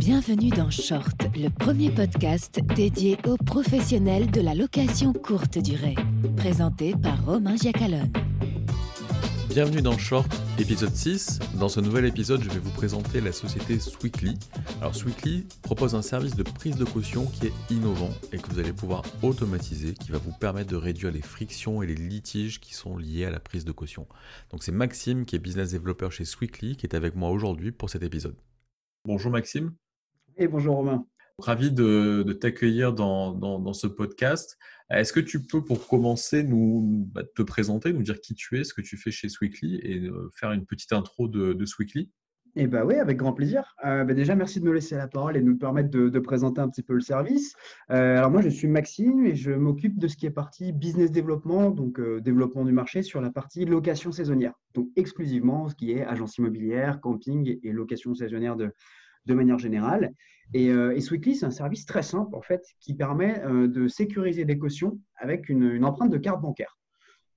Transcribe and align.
Bienvenue 0.00 0.48
dans 0.48 0.70
Short, 0.70 1.26
le 1.36 1.50
premier 1.50 1.90
podcast 1.90 2.58
dédié 2.74 3.18
aux 3.26 3.36
professionnels 3.36 4.30
de 4.30 4.40
la 4.40 4.54
location 4.54 5.12
courte 5.12 5.58
durée. 5.58 5.94
Présenté 6.38 6.94
par 6.96 7.22
Romain 7.26 7.54
Giacalone. 7.54 8.10
Bienvenue 9.50 9.82
dans 9.82 9.98
Short, 9.98 10.26
épisode 10.58 10.94
6. 10.94 11.40
Dans 11.58 11.68
ce 11.68 11.80
nouvel 11.80 12.06
épisode, 12.06 12.42
je 12.42 12.48
vais 12.48 12.60
vous 12.60 12.70
présenter 12.70 13.20
la 13.20 13.30
société 13.30 13.78
Sweekly. 13.78 14.38
Alors 14.80 14.94
Sweekly 14.94 15.46
propose 15.60 15.94
un 15.94 16.00
service 16.00 16.34
de 16.34 16.44
prise 16.44 16.76
de 16.76 16.86
caution 16.86 17.26
qui 17.26 17.48
est 17.48 17.52
innovant 17.68 18.10
et 18.32 18.38
que 18.38 18.48
vous 18.50 18.58
allez 18.58 18.72
pouvoir 18.72 19.02
automatiser, 19.20 19.92
qui 19.92 20.12
va 20.12 20.18
vous 20.18 20.32
permettre 20.32 20.70
de 20.70 20.76
réduire 20.76 21.12
les 21.12 21.20
frictions 21.20 21.82
et 21.82 21.86
les 21.86 21.94
litiges 21.94 22.58
qui 22.58 22.72
sont 22.72 22.96
liés 22.96 23.26
à 23.26 23.30
la 23.30 23.38
prise 23.38 23.66
de 23.66 23.72
caution. 23.72 24.06
Donc 24.50 24.62
c'est 24.62 24.72
Maxime 24.72 25.26
qui 25.26 25.36
est 25.36 25.40
business 25.40 25.72
developer 25.72 26.08
chez 26.10 26.24
Sweekly 26.24 26.76
qui 26.76 26.86
est 26.86 26.96
avec 26.96 27.16
moi 27.16 27.28
aujourd'hui 27.28 27.70
pour 27.70 27.90
cet 27.90 28.02
épisode. 28.02 28.36
Bonjour 29.04 29.30
Maxime. 29.30 29.74
Et 30.36 30.48
bonjour 30.48 30.76
Romain. 30.76 31.06
Ravi 31.38 31.70
de, 31.70 32.36
t'accueillir 32.38 32.92
dans, 32.92 33.72
ce 33.72 33.86
podcast. 33.86 34.58
Est-ce 34.90 35.12
que 35.12 35.20
tu 35.20 35.42
peux, 35.42 35.64
pour 35.64 35.86
commencer, 35.86 36.42
nous 36.42 37.06
bah, 37.12 37.22
te 37.34 37.42
présenter, 37.42 37.92
nous 37.92 38.02
dire 38.02 38.20
qui 38.20 38.34
tu 38.34 38.58
es, 38.58 38.64
ce 38.64 38.74
que 38.74 38.82
tu 38.82 38.96
fais 38.96 39.10
chez 39.10 39.28
Sweekly 39.28 39.76
et 39.76 40.00
euh, 40.00 40.28
faire 40.34 40.52
une 40.52 40.66
petite 40.66 40.92
intro 40.92 41.28
de, 41.28 41.52
de 41.52 41.64
Sweekly? 41.64 42.10
Eh 42.56 42.66
bien 42.66 42.84
oui, 42.84 42.96
avec 42.96 43.16
grand 43.16 43.32
plaisir. 43.32 43.76
Euh, 43.84 44.04
bah, 44.04 44.12
déjà, 44.12 44.34
merci 44.34 44.60
de 44.60 44.64
me 44.64 44.72
laisser 44.72 44.96
la 44.96 45.06
parole 45.06 45.36
et 45.36 45.40
de 45.40 45.46
nous 45.46 45.56
permettre 45.56 45.90
de, 45.90 46.18
présenter 46.18 46.60
un 46.60 46.68
petit 46.68 46.82
peu 46.82 46.94
le 46.94 47.00
service. 47.00 47.54
Euh, 47.90 48.18
alors 48.18 48.30
moi, 48.30 48.42
je 48.42 48.48
suis 48.48 48.66
Maxime 48.66 49.24
et 49.24 49.36
je 49.36 49.52
m'occupe 49.52 49.98
de 49.98 50.08
ce 50.08 50.16
qui 50.16 50.26
est 50.26 50.30
partie 50.30 50.72
business 50.72 51.12
développement, 51.12 51.70
donc 51.70 52.00
développement 52.20 52.64
du 52.64 52.72
marché 52.72 53.02
sur 53.02 53.20
la 53.20 53.30
partie 53.30 53.64
location 53.64 54.10
saisonnière. 54.10 54.54
Donc 54.74 54.88
exclusivement 54.96 55.68
ce 55.68 55.74
qui 55.74 55.92
est 55.92 56.04
agence 56.04 56.38
immobilière, 56.38 57.00
camping 57.00 57.58
et 57.62 57.72
location 57.72 58.14
saisonnière 58.14 58.56
de, 58.56 58.72
de 59.26 59.34
manière 59.34 59.58
générale. 59.58 60.12
Et, 60.52 60.70
euh, 60.70 60.98
c'est 60.98 61.44
un 61.44 61.50
service 61.50 61.86
très 61.86 62.02
simple 62.02 62.34
en 62.34 62.42
fait 62.42 62.64
qui 62.80 62.94
permet 62.94 63.40
euh, 63.44 63.68
de 63.68 63.88
sécuriser 63.88 64.44
des 64.44 64.58
cautions 64.58 64.98
avec 65.16 65.48
une, 65.48 65.84
empreinte 65.84 66.10
de 66.10 66.18
carte 66.18 66.40
bancaire. 66.40 66.76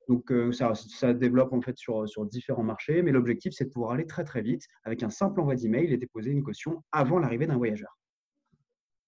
Donc 0.09 0.31
euh, 0.31 0.51
ça, 0.51 1.13
développe 1.13 1.53
en 1.53 1.61
fait 1.61 1.77
sur, 1.77 2.05
différents 2.25 2.63
marchés, 2.63 3.01
mais 3.03 3.11
l'objectif 3.11 3.53
c'est 3.55 3.65
de 3.65 3.69
pouvoir 3.69 3.93
aller 3.93 4.05
très 4.05 4.23
très 4.23 4.41
vite 4.41 4.63
avec 4.83 5.03
un 5.03 5.09
simple 5.09 5.39
envoi 5.39 5.55
d'email 5.55 5.93
et 5.93 5.97
déposer 5.97 6.31
une 6.31 6.43
caution 6.43 6.83
avant 6.91 7.19
l'arrivée 7.19 7.47
d'un 7.47 7.57
voyageur. 7.57 7.97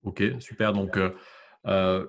Ok, 0.04 0.24
super. 0.40 0.72
Donc 0.72 0.98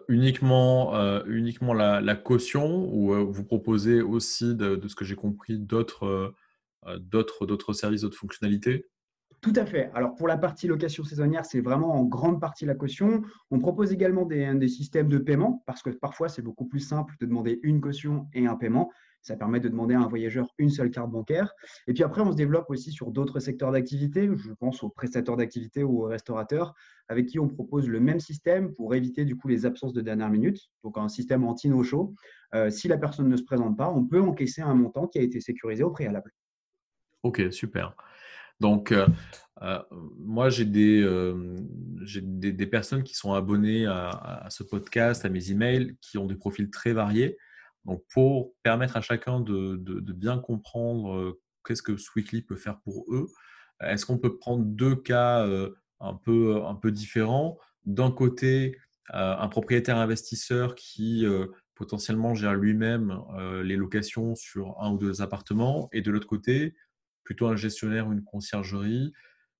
uniquement, 0.08 1.24
uniquement 1.26 1.72
la, 1.72 2.14
caution 2.14 2.86
ou 2.92 3.32
vous 3.32 3.44
proposez 3.44 4.02
aussi, 4.02 4.54
de, 4.54 4.80
ce 4.86 4.94
que 4.94 5.04
j'ai 5.04 5.16
compris, 5.16 5.58
d'autres 5.58 6.34
services, 7.72 8.02
d'autres 8.02 8.18
fonctionnalités? 8.18 8.86
Tout 9.40 9.52
à 9.54 9.66
fait. 9.66 9.90
Alors 9.94 10.14
pour 10.14 10.28
la 10.28 10.36
partie 10.36 10.66
location 10.66 11.04
saisonnière, 11.04 11.44
c'est 11.44 11.60
vraiment 11.60 11.94
en 11.94 12.04
grande 12.04 12.40
partie 12.40 12.64
la 12.64 12.74
caution. 12.74 13.22
On 13.50 13.58
propose 13.58 13.92
également 13.92 14.24
des, 14.24 14.68
systèmes 14.68 15.08
de 15.08 15.18
paiement 15.18 15.62
parce 15.66 15.82
que 15.82 15.90
parfois 15.90 16.28
c'est 16.28 16.42
beaucoup 16.42 16.66
plus 16.66 16.80
simple 16.80 17.14
de 17.20 17.26
demander 17.26 17.60
une 17.62 17.80
caution 17.80 18.28
et 18.32 18.46
un 18.46 18.56
paiement. 18.56 18.90
Ça 19.22 19.36
permet 19.36 19.58
de 19.58 19.68
demander 19.68 19.94
à 19.94 20.00
un 20.00 20.06
voyageur 20.06 20.48
une 20.58 20.70
seule 20.70 20.90
carte 20.90 21.10
bancaire. 21.10 21.52
Et 21.88 21.94
puis 21.94 22.04
après, 22.04 22.22
on 22.22 22.30
se 22.30 22.36
développe 22.36 22.70
aussi 22.70 22.92
sur 22.92 23.10
d'autres 23.10 23.40
secteurs 23.40 23.72
d'activité. 23.72 24.30
Je 24.36 24.52
pense 24.52 24.84
aux 24.84 24.88
prestataires 24.88 25.36
d'activité 25.36 25.82
ou 25.82 26.04
aux 26.04 26.06
restaurateurs 26.06 26.74
avec 27.08 27.26
qui 27.26 27.38
on 27.40 27.48
propose 27.48 27.88
le 27.88 27.98
même 27.98 28.20
système 28.20 28.72
pour 28.72 28.94
éviter 28.94 29.24
du 29.24 29.36
coup 29.36 29.48
les 29.48 29.66
absences 29.66 29.92
de 29.92 30.00
dernière 30.00 30.30
minute. 30.30 30.58
Donc 30.84 30.96
un 30.96 31.08
système 31.08 31.44
anti-no-show. 31.44 32.14
Euh, 32.54 32.70
si 32.70 32.86
la 32.86 32.98
personne 32.98 33.28
ne 33.28 33.36
se 33.36 33.42
présente 33.42 33.76
pas, 33.76 33.90
on 33.90 34.04
peut 34.04 34.20
encaisser 34.20 34.62
un 34.62 34.74
montant 34.74 35.08
qui 35.08 35.18
a 35.18 35.22
été 35.22 35.40
sécurisé 35.40 35.82
au 35.82 35.90
préalable. 35.90 36.32
Ok, 37.24 37.42
super. 37.50 37.96
Donc, 38.60 38.92
euh, 38.92 39.06
euh, 39.62 39.82
moi, 40.18 40.48
j'ai 40.48 40.64
des, 40.64 41.02
euh, 41.02 41.56
des, 42.22 42.66
personnes 42.66 43.02
qui 43.02 43.14
sont 43.14 43.32
abonnées 43.32 43.86
à, 43.86 44.46
ce 44.50 44.62
podcast, 44.62 45.24
à 45.24 45.28
mes 45.28 45.50
emails, 45.50 45.96
qui 46.00 46.18
ont 46.18 46.26
des 46.26 46.34
profils 46.34 46.70
très 46.70 46.92
variés. 46.92 47.36
Donc, 47.84 48.02
pour 48.12 48.52
permettre 48.62 48.96
à 48.96 49.00
chacun 49.00 49.40
de, 49.40 49.76
de, 49.76 50.12
bien 50.12 50.38
comprendre 50.38 51.38
qu'est-ce 51.64 51.82
que 51.82 51.96
Sweetly 51.96 52.42
peut 52.42 52.56
faire 52.56 52.80
pour 52.80 53.04
eux, 53.08 53.28
est-ce 53.80 54.06
qu'on 54.06 54.18
peut 54.18 54.38
prendre 54.38 54.64
deux 54.64 54.96
cas 54.96 55.46
un, 56.00 56.14
peu, 56.14 56.64
un 56.64 56.74
peu 56.74 56.90
différents? 56.90 57.58
D'un 57.84 58.10
côté, 58.10 58.76
un 59.10 59.48
propriétaire 59.48 59.98
investisseur 59.98 60.74
qui 60.74 61.24
potentiellement 61.76 62.34
gère 62.34 62.54
lui-même 62.54 63.20
les 63.62 63.76
locations 63.76 64.34
sur 64.34 64.80
un 64.80 64.90
ou 64.92 64.98
deux 64.98 65.22
appartements, 65.22 65.88
et 65.92 66.02
de 66.02 66.10
l'autre 66.10 66.26
côté, 66.26 66.74
plutôt 67.26 67.48
un 67.48 67.56
gestionnaire 67.56 68.08
ou 68.08 68.12
une 68.12 68.24
conciergerie 68.24 69.12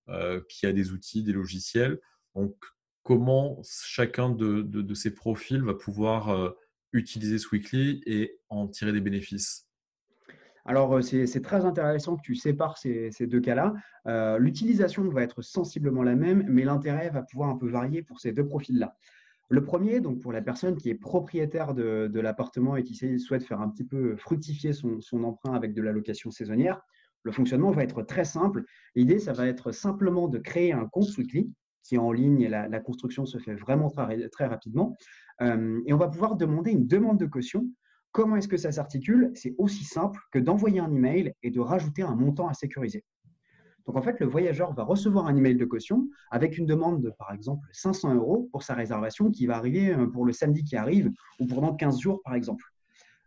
euh, 0.09 0.41
qui 0.49 0.67
a 0.67 0.73
des 0.73 0.93
outils, 0.93 1.25
des 1.25 1.33
logiciels. 1.33 1.99
Donc, 2.37 2.55
comment 3.03 3.61
chacun 3.65 4.31
de, 4.31 4.95
ces 4.95 5.13
profils 5.13 5.63
va 5.63 5.75
pouvoir 5.75 6.31
euh, 6.31 6.51
utiliser 6.93 7.39
Sweekly 7.39 8.03
et 8.07 8.39
en 8.49 8.69
tirer 8.69 8.93
des 8.93 9.01
bénéfices? 9.01 9.67
Alors, 10.65 10.97
euh, 10.97 11.03
c'est 11.03 11.43
très 11.43 11.65
intéressant 11.65 12.17
que 12.17 12.23
tu 12.23 12.37
sépares 12.37 12.79
ces, 12.79 13.11
deux 13.21 13.41
cas-là. 13.41 13.75
L'utilisation 14.39 15.09
va 15.09 15.23
être 15.23 15.43
sensiblement 15.43 16.05
la 16.05 16.15
même, 16.15 16.45
mais 16.49 16.65
l'intérêt 16.65 17.11
va 17.11 17.23
pouvoir 17.23 17.51
un 17.51 17.57
peu 17.57 17.69
varier 17.69 18.03
pour 18.03 18.21
ces 18.21 18.33
deux 18.33 18.47
profils-là. 18.47 18.97
Le 19.49 19.63
premier, 19.65 20.01
donc 20.01 20.21
pour 20.21 20.33
la 20.33 20.43
personne 20.43 20.77
qui 20.77 20.91
est 20.91 20.97
propriétaire 20.97 21.75
de, 21.75 22.21
l'appartement 22.21 22.77
et 22.77 22.85
qui 22.85 23.19
souhaite 23.19 23.45
faire 23.45 23.61
un 23.61 23.71
petit 23.71 23.85
peu 23.85 24.17
fructifier 24.17 24.73
son, 24.73 25.01
son 25.01 25.25
emprunt 25.25 25.55
avec 25.55 25.75
de 25.75 25.83
la 25.83 25.93
location 25.93 26.31
saisonnière, 26.31 26.81
le 27.27 27.33
fonctionnement 27.33 27.73
va 27.73 27.83
être 27.83 28.03
très 28.03 28.25
simple. 28.25 28.63
L'idée, 28.95 29.19
ça 29.19 29.33
va 29.33 29.49
être 29.49 29.73
simplement 29.73 30.29
de 30.29 30.39
créer 30.39 30.73
un 30.73 30.87
compte 30.87 31.09
Sweetly 31.09 31.53
qui 31.83 31.97
est 31.97 31.99
en 31.99 32.13
ligne 32.13 32.41
et 32.41 32.49
la, 32.49 32.81
construction 32.81 33.27
se 33.27 33.39
fait 33.39 33.55
vraiment 33.55 33.91
très, 33.91 34.47
rapidement. 34.47 34.97
Euh, 35.41 35.81
et 35.87 35.93
on 35.93 35.97
va 35.97 36.09
pouvoir 36.09 36.37
demander 36.37 36.71
une 36.71 36.87
demande 36.87 37.19
de 37.19 37.27
caution. 37.27 37.69
Comment 38.13 38.37
est-ce 38.37 38.47
que 38.47 38.57
ça 38.57 38.71
s'articule? 38.71 39.33
C'est 39.35 39.57
aussi 39.59 39.85
simple 39.85 40.21
que 40.31 40.39
d'envoyer 40.39 40.79
un 40.79 40.93
email 40.93 41.33
et 41.43 41.51
de 41.51 41.59
rajouter 41.59 42.03
un 42.03 42.15
montant 42.15 42.49
à 42.49 42.55
sécuriser. 42.55 43.05
Donc 43.87 43.97
en 43.97 44.03
fait, 44.03 44.19
le 44.21 44.27
voyageur 44.27 44.73
va 44.73 44.85
recevoir 44.85 45.27
un 45.27 45.37
email 45.37 45.57
de 45.57 45.65
caution 45.65 46.09
avec 46.31 46.59
une 46.59 46.67
demande 46.67 47.03
de, 47.03 47.11
par 47.11 47.33
exemple, 47.33 47.69
500 47.73 48.15
euros 48.15 48.49
pour 48.53 48.63
sa 48.63 48.75
réservation 48.75 49.33
qui 49.33 49.47
va 49.47 49.57
arriver 49.57 49.93
euh, 49.93 50.07
pour 50.07 50.25
le 50.27 50.33
samedi 50.33 50.63
qui 50.63 50.77
arrive 50.77 51.11
ou 51.41 51.47
pendant 51.47 51.75
15 51.75 52.01
jours, 52.01 52.21
par 52.25 52.35
exemple. 52.35 52.65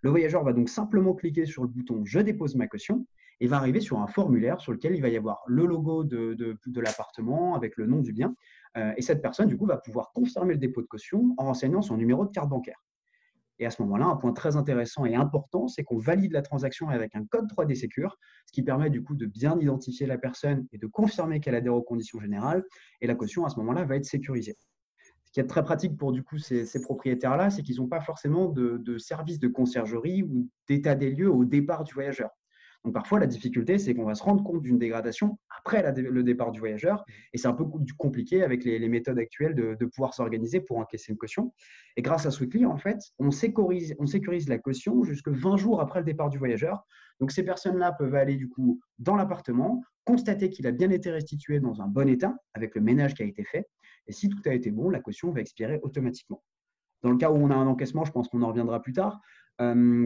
Le 0.01 0.09
voyageur 0.09 0.43
va 0.45 0.53
donc 0.53 0.69
simplement 0.69 1.13
cliquer 1.13 1.45
sur 1.45 1.63
le 1.63 1.67
bouton 1.69 2.05
Je 2.05 2.19
dépose 2.19 2.55
ma 2.55 2.67
caution 2.67 3.05
et 3.39 3.47
va 3.47 3.57
arriver 3.57 3.79
sur 3.79 3.99
un 3.99 4.07
formulaire 4.07 4.59
sur 4.59 4.71
lequel 4.71 4.95
il 4.95 5.01
va 5.01 5.09
y 5.09 5.17
avoir 5.17 5.41
le 5.47 5.65
logo 5.65 6.03
de, 6.03 6.57
l'appartement 6.81 7.55
avec 7.55 7.77
le 7.77 7.85
nom 7.85 7.99
du 7.99 8.13
bien. 8.13 8.35
Euh, 8.77 8.93
et 8.97 9.01
cette 9.01 9.21
personne, 9.21 9.47
du 9.47 9.57
coup, 9.57 9.65
va 9.65 9.77
pouvoir 9.77 10.11
confirmer 10.13 10.53
le 10.53 10.59
dépôt 10.59 10.81
de 10.81 10.87
caution 10.87 11.33
en 11.37 11.45
renseignant 11.45 11.81
son 11.81 11.97
numéro 11.97 12.25
de 12.25 12.31
carte 12.31 12.49
bancaire. 12.49 12.83
Et 13.61 13.65
à 13.65 13.71
ce 13.71 13.81
moment-là, 13.81 14.05
un 14.05 14.15
point 14.15 14.31
très 14.31 14.55
intéressant 14.55 15.05
et 15.05 15.15
important, 15.15 15.67
c'est 15.67 15.83
qu'on 15.83 15.97
valide 15.97 16.31
la 16.31 16.41
transaction 16.41 16.87
avec 16.87 17.13
un 17.15 17.25
code 17.25 17.45
3D 17.47 17.75
Secure, 17.75 18.17
ce 18.45 18.53
qui 18.53 18.63
permet 18.63 18.89
du 18.89 19.03
coup 19.03 19.15
de 19.15 19.25
bien 19.25 19.59
identifier 19.59 20.07
la 20.07 20.17
personne 20.17 20.65
et 20.71 20.77
de 20.77 20.87
confirmer 20.87 21.41
qu'elle 21.41 21.55
adhère 21.55 21.75
aux 21.75 21.81
conditions 21.81 22.21
générales. 22.21 22.63
Et 23.01 23.07
la 23.07 23.15
caution, 23.15 23.45
à 23.45 23.49
ce 23.49 23.57
moment-là, 23.57 23.83
va 23.83 23.97
être 23.97 24.05
sécurisée. 24.05 24.55
Ce 25.25 25.31
qui 25.33 25.41
est 25.41 25.45
très 25.45 25.61
pratique 25.61 25.97
pour 25.97 26.11
du 26.11 26.23
coup 26.23 26.39
ces, 26.39 26.81
propriétaires-là, 26.81 27.49
c'est 27.49 27.61
qu'ils 27.61 27.77
n'ont 27.77 27.87
pas 27.87 28.01
forcément 28.01 28.47
de, 28.47 28.77
de 28.77 28.97
service 28.97 29.39
de 29.39 29.47
conciergerie 29.47 30.23
ou 30.23 30.49
d'état 30.67 30.95
des 30.95 31.11
lieux 31.11 31.29
au 31.29 31.45
départ 31.45 31.83
du 31.83 31.93
voyageur. 31.93 32.29
Donc 32.85 32.93
parfois, 32.93 33.19
la 33.19 33.27
difficulté, 33.27 33.77
c'est 33.77 33.93
qu'on 33.93 34.05
va 34.05 34.15
se 34.15 34.23
rendre 34.23 34.43
compte 34.43 34.61
d'une 34.61 34.77
dégradation 34.77 35.37
après 35.57 35.83
le 35.95 36.23
départ 36.23 36.51
du 36.51 36.59
voyageur. 36.59 37.03
Et 37.33 37.37
c'est 37.37 37.47
un 37.47 37.53
peu 37.53 37.65
compliqué 37.97 38.41
avec 38.41 38.63
les, 38.63 38.87
méthodes 38.87 39.19
actuelles 39.19 39.53
de, 39.53 39.85
pouvoir 39.85 40.13
s'organiser 40.13 40.61
pour 40.61 40.77
encaisser 40.77 41.11
une 41.11 41.17
caution. 41.17 41.53
Et 41.97 42.01
grâce 42.01 42.25
à 42.25 42.31
Sweetly, 42.31 42.65
en 42.65 42.77
fait, 42.77 42.99
on 43.19 43.31
sécurise, 43.31 43.95
on 43.99 44.05
sécurise 44.05 44.47
la 44.47 44.57
caution 44.57 45.03
jusque 45.03 45.27
20 45.27 45.57
jours 45.57 45.81
après 45.81 45.99
le 45.99 46.05
départ 46.05 46.29
du 46.29 46.37
voyageur. 46.37 46.85
Donc 47.19 47.31
ces 47.31 47.43
personnes-là 47.43 47.91
peuvent 47.91 48.15
aller 48.15 48.37
du 48.37 48.47
coup 48.47 48.79
dans 48.97 49.15
l'appartement, 49.15 49.83
constater 50.05 50.49
qu'il 50.49 50.65
a 50.65 50.71
bien 50.71 50.89
été 50.89 51.11
restitué 51.11 51.59
dans 51.59 51.81
un 51.81 51.87
bon 51.87 52.07
état 52.07 52.35
avec 52.53 52.75
le 52.75 52.81
ménage 52.81 53.13
qui 53.13 53.23
a 53.23 53.25
été 53.25 53.43
fait. 53.43 53.67
Et 54.07 54.13
si 54.13 54.29
tout 54.29 54.41
a 54.45 54.53
été 54.53 54.71
bon, 54.71 54.89
la 54.89 55.01
caution 55.01 55.31
va 55.31 55.41
expirer 55.41 55.79
automatiquement. 55.83 56.41
Dans 57.01 57.11
le 57.11 57.17
cas 57.17 57.29
où 57.29 57.35
on 57.35 57.49
a 57.49 57.55
un 57.55 57.67
encaissement, 57.67 58.05
je 58.05 58.11
pense 58.11 58.27
qu'on 58.27 58.41
en 58.41 58.47
reviendra 58.47 58.81
plus 58.81 58.93
tard, 58.93 59.19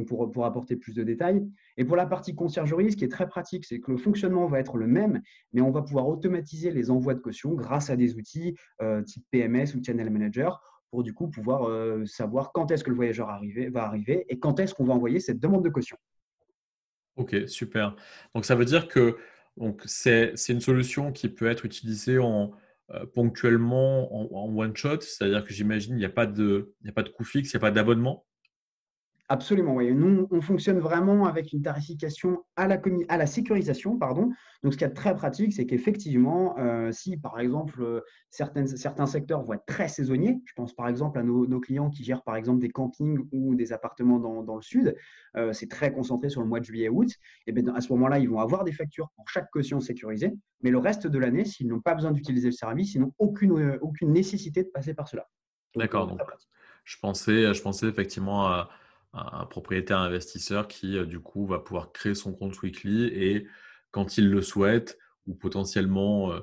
pour, 0.08 0.32
pour, 0.32 0.46
apporter 0.46 0.76
plus 0.76 0.94
de 0.94 1.04
détails. 1.04 1.48
Et 1.78 1.86
pour 1.86 1.96
la 1.96 2.08
partie 2.08 2.34
conciergerie, 2.34 2.92
ce 2.92 2.98
qui 2.98 3.06
est 3.06 3.12
très 3.12 3.28
pratique, 3.28 3.66
c'est 3.66 3.80
que 3.80 3.92
le 3.92 3.98
fonctionnement 3.98 4.48
va 4.48 4.60
être 4.60 4.78
le 4.78 4.88
même, 4.88 5.22
mais 5.54 5.62
on 5.62 5.70
va 5.70 5.84
pouvoir 5.84 6.08
automatiser 6.08 6.72
les 6.72 6.90
envois 6.90 7.14
de 7.14 7.20
caution 7.20 7.54
grâce 7.54 7.90
à 7.90 7.96
des 7.96 8.16
outils 8.16 8.56
euh, 8.82 9.04
type 9.04 9.24
PMS 9.30 9.76
ou 9.76 9.84
Channel 9.84 10.10
Manager 10.10 10.62
pour 10.90 11.04
du 11.04 11.14
coup 11.14 11.28
pouvoir 11.28 11.68
euh, 11.68 12.06
savoir 12.06 12.52
quand 12.52 12.72
est-ce 12.72 12.84
que 12.84 12.90
le 12.90 12.96
voyageur 12.96 13.28
va 13.72 13.84
arriver 13.84 14.26
et 14.30 14.38
quand 14.38 14.60
est-ce 14.60 14.74
qu'on 14.76 14.86
va 14.86 14.94
envoyer 14.94 15.20
cette 15.20 15.40
demande 15.40 15.64
de 15.64 15.70
caution. 15.70 15.98
Ok, 17.16 17.36
super. 17.48 17.96
Donc 18.34 18.46
ça 18.46 18.56
veut 18.56 18.66
dire 18.66 18.88
que 18.88 19.18
c'est 19.86 20.34
une 20.50 20.62
solution 20.62 21.12
qui 21.12 21.30
peut 21.30 21.48
être 21.48 21.66
utilisée 21.66 22.18
en, 22.18 22.52
ponctuellement 23.14 24.36
en, 24.36 24.56
one 24.56 24.76
shot, 24.76 25.02
c'est-à-dire 25.02 25.44
que 25.44 25.54
j'imagine 25.54 25.96
il 25.96 26.00
n'y 26.00 26.06
a 26.06 26.10
a 26.10 26.12
pas 26.12 26.26
de 26.26 27.10
coût 27.16 27.24
fixe, 27.24 27.54
il 27.54 27.56
n'y 27.56 27.60
a 27.60 27.62
pas 27.62 27.72
d'abonnement? 27.72 28.26
Absolument, 29.33 29.74
oui. 29.74 29.91
Nous, 29.91 30.27
on 30.30 30.41
fonctionne 30.41 30.77
vraiment 30.77 31.25
avec 31.25 31.53
une 31.53 31.63
tarification 31.63 32.45
à 32.56 32.68
la, 32.68 32.80
à 33.09 33.18
la 33.18 33.25
sécurisation. 33.25 33.97
Pardon. 33.97 34.30
Donc, 34.62 34.74
ce 34.74 34.77
qui 34.77 34.83
est 34.83 34.89
très 34.89 35.15
pratique, 35.15 35.53
c'est 35.53 35.65
qu'effectivement, 35.65 36.56
euh, 36.59 36.91
si 36.91 37.18
par 37.18 37.39
exemple, 37.39 37.81
euh, 37.81 38.01
certaines, 38.30 38.68
certains 38.68 39.07
secteurs 39.07 39.41
vont 39.41 39.53
être 39.53 39.65
très 39.65 39.88
saisonniers, 39.88 40.39
je 40.45 40.53
pense 40.56 40.75
par 40.75 40.88
exemple 40.88 41.18
à 41.18 41.24
nos, 41.24 41.59
clients 41.59 41.89
qui 41.89 42.03
gèrent 42.03 42.21
par 42.21 42.35
exemple 42.35 42.59
des 42.59 42.69
campings 42.69 43.27
ou 43.31 43.56
des 43.56 43.74
appartements 43.74 44.19
dans, 44.19 44.44
dans 44.44 44.56
le 44.56 44.62
sud, 44.62 44.95
euh, 45.35 45.51
c'est 45.51 45.68
très 45.68 45.91
concentré 45.91 46.30
sur 46.30 46.41
le 46.41 46.47
mois 46.47 46.59
de 46.59 46.65
juillet-août, 46.65 47.09
et 47.47 47.53
bien 47.53 47.74
à 47.74 47.81
ce 47.81 47.91
moment-là, 47.94 48.19
ils 48.19 48.30
vont 48.30 48.39
avoir 48.39 48.63
des 48.63 48.71
factures 48.71 49.09
pour 49.15 49.27
chaque 49.30 49.50
caution 49.50 49.80
sécurisée, 49.80 50.31
mais 50.62 50.69
le 50.69 50.77
reste 50.77 51.07
de 51.07 51.18
l'année, 51.18 51.44
s'ils 51.44 51.68
n'ont 51.68 51.81
pas 51.81 51.95
besoin 51.95 52.12
d'utiliser 52.12 52.50
le 52.50 52.53
service, 52.53 52.94
ils 52.94 53.01
n'ont 53.01 53.13
aucune, 53.18 53.80
aucune 53.81 54.13
nécessité 54.13 54.62
de 54.62 54.69
passer 54.69 54.94
par 54.94 55.07
cela. 55.07 55.27
D'accord. 55.75 56.15
Je 56.83 56.97
pensais, 57.01 57.51
je 57.51 57.62
pensais 57.63 57.88
effectivement 57.88 58.45
à 58.45 58.69
un 59.13 59.45
propriétaire 59.45 60.00
investisseur 60.00 60.68
qui, 60.68 60.98
euh, 60.98 61.06
du 61.06 61.19
coup, 61.19 61.45
va 61.45 61.60
pouvoir 61.60 61.92
créer 61.92 62.15
son 62.15 62.33
compte 62.33 62.60
weekly 62.62 63.06
et 63.06 63.48
quand 63.92 64.18
il 64.18 64.30
le 64.30 64.42
souhaite, 64.42 64.98
ou 65.27 65.36
potentiellement, 65.36 66.33
euh, 66.33 66.39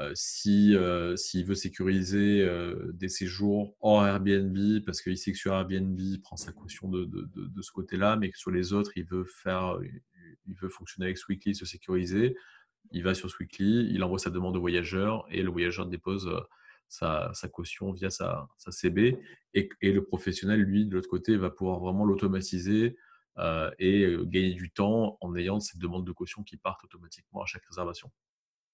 euh, 0.00 0.12
si, 0.14 0.76
s'il 1.16 1.44
veut 1.44 1.54
sécuriser 1.54 2.46
des 2.92 3.08
séjours 3.08 3.74
hors 3.80 4.06
Airbnb, 4.06 4.84
parce 4.84 5.00
qu'il 5.00 5.16
sait 5.16 5.32
que 5.32 5.38
sur 5.38 5.52
Airbnb, 5.52 5.98
il 5.98 6.20
prend 6.20 6.36
sa 6.36 6.52
caution 6.52 6.88
de, 6.88 7.04
de, 7.04 7.28
de, 7.34 7.62
ce 7.62 7.72
côté-là, 7.72 8.16
mais 8.16 8.30
que 8.30 8.38
sur 8.38 8.50
les 8.50 8.72
autres, 8.72 8.92
il 8.96 9.04
veut, 9.04 9.24
faire, 9.24 9.78
il 10.46 10.54
veut 10.54 10.68
fonctionner 10.68 11.06
avec 11.06 11.18
Sweekly, 11.18 11.54
se 11.54 11.66
sécuriser, 11.66 12.36
il 12.92 13.02
va 13.02 13.14
sur 13.14 13.28
Sweekly, 13.28 13.88
il 13.90 14.04
envoie 14.04 14.20
sa 14.20 14.30
demande 14.30 14.56
au 14.56 14.60
voyageur 14.60 15.24
et 15.30 15.42
le 15.42 15.50
voyageur 15.50 15.86
dépose 15.86 16.30
sa, 16.88 17.32
caution 17.52 17.92
via 17.92 18.10
sa, 18.10 18.48
CB 18.70 19.18
et, 19.54 19.68
le 19.82 20.04
professionnel, 20.04 20.60
lui, 20.60 20.86
de 20.86 20.94
l'autre 20.94 21.08
côté, 21.08 21.36
va 21.36 21.50
pouvoir 21.50 21.80
vraiment 21.80 22.04
l'automatiser 22.04 22.96
euh, 23.38 23.70
et 23.78 24.04
euh, 24.04 24.24
gagner 24.24 24.54
du 24.54 24.70
temps 24.70 25.16
en 25.20 25.36
ayant 25.36 25.60
ces 25.60 25.78
demandes 25.78 26.06
de 26.06 26.12
caution 26.12 26.42
qui 26.42 26.56
partent 26.56 26.84
automatiquement 26.84 27.42
à 27.42 27.46
chaque 27.46 27.64
réservation. 27.66 28.10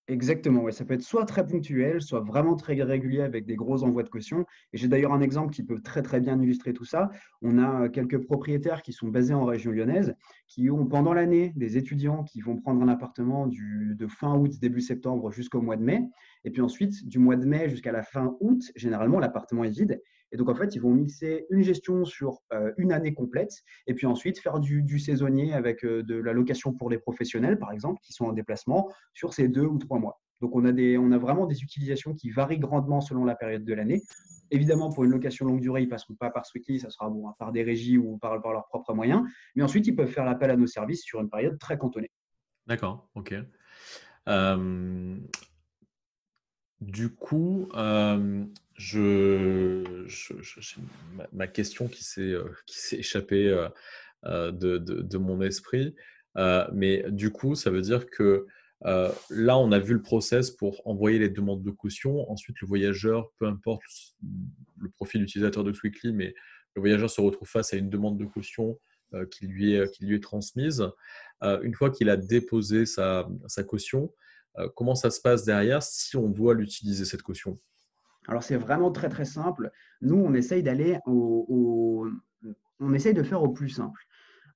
Exactement, 0.06 0.60
ouais. 0.62 0.72
ça 0.72 0.84
peut 0.84 0.92
être 0.92 1.02
soit 1.02 1.24
très 1.24 1.46
ponctuel, 1.46 2.02
soit 2.02 2.20
vraiment 2.20 2.56
très 2.56 2.74
régulier 2.82 3.22
avec 3.22 3.46
des 3.46 3.56
gros 3.56 3.84
envois 3.84 4.02
de 4.02 4.10
caution. 4.10 4.44
Et 4.74 4.76
j'ai 4.76 4.86
d'ailleurs 4.86 5.14
un 5.14 5.22
exemple 5.22 5.54
qui 5.54 5.62
peut 5.62 5.80
très 5.80 6.20
bien 6.20 6.38
illustrer 6.42 6.74
tout 6.74 6.84
ça. 6.84 7.10
On 7.40 7.56
a 7.56 7.84
euh, 7.84 7.88
quelques 7.88 8.18
propriétaires 8.18 8.82
qui 8.82 8.92
sont 8.92 9.08
basés 9.08 9.32
en 9.32 9.46
région 9.46 9.72
lyonnaise, 9.72 10.14
qui 10.46 10.68
ont 10.70 10.84
pendant 10.84 11.14
l'année 11.14 11.54
des 11.56 11.78
étudiants 11.78 12.22
qui 12.22 12.42
vont 12.42 12.58
prendre 12.58 12.82
un 12.82 12.88
appartement 12.88 13.46
de 13.46 14.06
fin 14.06 14.36
août, 14.36 14.52
début 14.60 14.82
septembre 14.82 15.32
jusqu'au 15.32 15.62
mois 15.62 15.76
de 15.76 15.82
mai. 15.82 16.02
Et 16.44 16.50
puis 16.50 16.60
ensuite, 16.60 17.06
du 17.08 17.18
mois 17.18 17.36
de 17.36 17.46
mai 17.46 17.70
jusqu'à 17.70 17.92
la 17.92 18.02
fin 18.02 18.36
août, 18.40 18.60
généralement, 18.76 19.18
l'appartement 19.18 19.64
est 19.64 19.70
vide. 19.70 20.02
Et 20.34 20.36
donc, 20.36 20.48
en 20.48 20.54
fait, 20.56 20.74
ils 20.74 20.80
vont 20.80 20.90
mixer 20.90 21.46
une 21.48 21.62
gestion 21.62 22.04
sur 22.04 22.40
euh, 22.52 22.72
une 22.76 22.90
année 22.90 23.14
complète 23.14 23.62
et 23.86 23.94
puis 23.94 24.06
ensuite 24.06 24.40
faire 24.40 24.58
du, 24.58 24.98
saisonnier 24.98 25.54
avec 25.54 25.84
euh, 25.84 26.02
de 26.02 26.16
la 26.16 26.32
location 26.32 26.72
pour 26.72 26.90
les 26.90 26.98
professionnels, 26.98 27.56
par 27.56 27.70
exemple, 27.70 28.00
qui 28.02 28.12
sont 28.12 28.26
en 28.26 28.32
déplacement 28.32 28.92
sur 29.12 29.32
ces 29.32 29.46
deux 29.46 29.64
ou 29.64 29.78
trois 29.78 30.00
mois. 30.00 30.20
Donc, 30.40 30.56
on 30.56 30.64
a, 30.64 30.72
des, 30.72 30.98
on 30.98 31.12
a 31.12 31.18
vraiment 31.18 31.46
des 31.46 31.62
utilisations 31.62 32.14
qui 32.14 32.30
varient 32.30 32.58
grandement 32.58 33.00
selon 33.00 33.24
la 33.24 33.36
période 33.36 33.64
de 33.64 33.74
l'année. 33.74 34.02
Évidemment, 34.50 34.90
pour 34.90 35.04
une 35.04 35.12
location 35.12 35.46
longue 35.46 35.60
durée, 35.60 35.82
ils 35.82 35.86
ne 35.86 35.90
passeront 35.90 36.14
pas 36.14 36.30
par 36.30 36.44
Sweetly, 36.46 36.80
ça 36.80 36.90
sera 36.90 37.08
bon, 37.08 37.32
par 37.38 37.52
des 37.52 37.62
régies 37.62 37.96
ou 37.96 38.18
par, 38.18 38.40
leurs 38.40 38.66
propres 38.66 38.92
moyens. 38.92 39.22
Mais 39.54 39.62
ensuite, 39.62 39.86
ils 39.86 39.94
peuvent 39.94 40.10
faire 40.10 40.24
l'appel 40.24 40.50
à 40.50 40.56
nos 40.56 40.66
services 40.66 41.04
sur 41.04 41.20
une 41.20 41.30
période 41.30 41.60
très 41.60 41.78
cantonnée. 41.78 42.10
D'accord, 42.66 43.08
ok. 43.14 43.36
Euh, 44.26 45.16
du 46.80 47.14
coup, 47.14 47.68
ma, 51.32 51.46
question 51.46 51.88
qui 51.88 52.04
s'est 52.04 52.32
euh, 52.32 52.50
échappée 52.92 53.48
euh, 54.24 54.50
de, 54.52 55.18
mon 55.18 55.40
esprit, 55.42 55.94
mais 56.72 57.04
du 57.10 57.30
coup, 57.30 57.54
ça 57.54 57.70
veut 57.70 57.82
dire 57.82 58.06
que 58.06 58.46
là, 58.82 59.58
on 59.58 59.72
a 59.72 59.78
vu 59.78 59.94
le 59.94 60.02
process 60.02 60.50
pour 60.50 60.86
envoyer 60.86 61.18
les 61.18 61.30
demandes 61.30 61.62
de 61.62 61.70
caution. 61.70 62.30
Ensuite, 62.30 62.60
le 62.60 62.66
voyageur, 62.66 63.30
peu 63.38 63.46
importe 63.46 63.82
le 64.78 64.90
profil 64.90 65.22
utilisateur 65.22 65.64
de 65.64 65.72
Sweekly, 65.72 66.12
mais 66.12 66.34
le 66.74 66.80
voyageur 66.80 67.08
se 67.08 67.20
retrouve 67.20 67.48
face 67.48 67.72
à 67.72 67.76
une 67.76 67.88
demande 67.88 68.18
de 68.18 68.24
caution 68.24 68.78
qui, 69.30 69.46
lui 69.46 69.74
est, 69.74 69.90
qui 69.92 70.06
lui 70.06 70.16
est 70.16 70.22
transmise. 70.22 70.84
une 71.40 71.74
fois 71.74 71.90
qu'il 71.90 72.10
a 72.10 72.16
déposé 72.16 72.84
sa 72.86 73.26
caution, 73.66 74.10
euh, 74.58 74.68
comment 74.74 74.94
ça 74.94 75.10
se 75.10 75.20
passe 75.20 75.44
derrière 75.44 75.82
si 75.82 76.16
on 76.16 76.28
doit 76.28 76.54
l'utiliser, 76.54 77.04
cette 77.04 77.22
caution? 77.22 77.58
Alors, 78.28 78.42
c'est 78.42 78.56
vraiment 78.56 78.90
très, 78.90 79.08
très 79.08 79.24
simple. 79.24 79.70
Nous, 80.00 80.16
on 80.16 80.34
essaye 80.34 80.62
d'aller 80.62 80.98
au, 81.06 82.08
On 82.80 82.94
essaye 82.94 83.14
de 83.14 83.22
faire 83.22 83.42
au 83.42 83.48
plus 83.48 83.68
simple. 83.68 84.00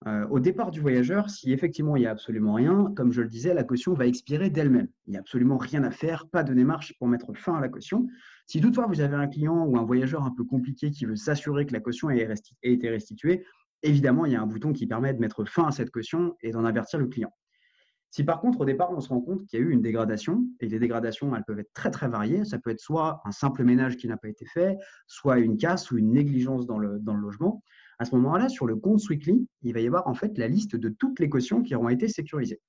Euh, 0.07 0.27
au 0.29 0.39
départ 0.39 0.71
du 0.71 0.81
voyageur, 0.81 1.29
si 1.29 1.53
effectivement 1.53 1.97
il 1.97 2.01
n'y 2.01 2.07
a 2.07 2.13
absolument 2.13 2.55
rien, 2.55 2.93
comme 2.97 3.11
je 3.11 3.21
le 3.21 3.29
disais, 3.29 3.53
la 3.53 3.65
caution 3.65 3.95
va 3.95 4.07
expirer 4.07 4.49
d'elle-même. 4.49 4.87
Il 5.07 5.11
n'y 5.11 5.17
a 5.17 5.21
absolument 5.21 5.57
rien 5.57 5.83
à 5.83 5.91
faire, 5.91 6.29
pas 6.29 6.45
de 6.45 6.55
démarche 6.55 6.95
pour 6.99 7.09
mettre 7.09 7.35
fin 7.35 7.57
à 7.57 7.61
la 7.61 7.69
caution. 7.69 8.07
Si 8.47 8.61
toutefois 8.61 8.87
vous 8.87 9.01
avez 9.01 9.17
un 9.17 9.27
client 9.27 9.65
ou 9.67 9.77
un 9.77 9.85
voyageur 9.85 10.23
un 10.23 10.31
peu 10.31 10.45
compliqué 10.45 10.93
qui 10.93 11.05
veut 11.05 11.17
s'assurer 11.17 11.67
que 11.67 11.73
la 11.73 11.81
caution 11.81 12.11
ait, 12.11 12.29
été 12.63 12.89
restituée, 12.89 13.45
évidemment, 13.83 14.25
il 14.25 14.33
y 14.33 14.37
a 14.37 14.41
un 14.41 14.47
bouton 14.47 14.73
qui 14.73 14.87
permet 14.87 15.13
de 15.15 15.19
mettre 15.19 15.45
fin 15.45 15.67
à 15.67 15.73
cette 15.73 15.91
caution 15.91 16.37
et 16.43 16.53
d'en 16.53 16.65
avertir 16.65 17.01
le 17.01 17.09
client. 17.09 17.33
Si 18.11 18.25
par 18.25 18.41
contre, 18.41 18.61
au 18.61 18.65
départ, 18.65 18.91
on 18.91 19.01
se 19.01 19.09
rend 19.09 19.21
compte 19.21 19.47
qu'il 19.47 19.61
y 19.61 19.63
a 19.63 19.65
eu 19.65 19.71
une 19.71 19.83
dégradation, 19.83 20.47
et 20.61 20.69
les 20.69 20.79
dégradations, 20.79 21.35
elles 21.37 21.45
peuvent 21.45 21.59
être 21.59 21.73
très, 21.75 21.91
très 21.91 22.09
variées. 22.09 22.45
Ça 22.45 22.59
peut 22.59 22.71
être 22.71 22.81
soit 22.81 23.21
un 23.25 23.33
simple 23.33 23.65
ménage 23.65 23.97
qui 23.97 24.09
n'a 24.09 24.17
pas 24.17 24.29
été 24.29 24.47
fait, 24.47 24.79
soit 25.07 25.39
une 25.39 25.59
casse 25.59 25.91
ou 25.91 25.99
une 25.99 26.13
négligence 26.13 26.67
dans 26.67 26.79
le, 26.79 26.99
logement. 27.05 27.63
À 27.99 28.05
ce 28.05 28.15
moment-là, 28.15 28.49
sur 28.49 28.67
le 28.67 28.77
compte 28.77 29.01
Sweekly, 29.01 29.47
il 29.63 29.75
va 29.75 29.81
y 29.81 29.87
avoir 29.87 30.07
en 30.07 30.15
fait 30.15 30.39
la 30.39 30.49
liste 30.49 30.77
de 30.77 30.89
toutes 30.89 31.21
les 31.21 31.29
cautions 31.29 31.63
qui 31.63 31.75
auront 31.75 31.89
été 31.89 32.09
sécurisées. 32.09 32.61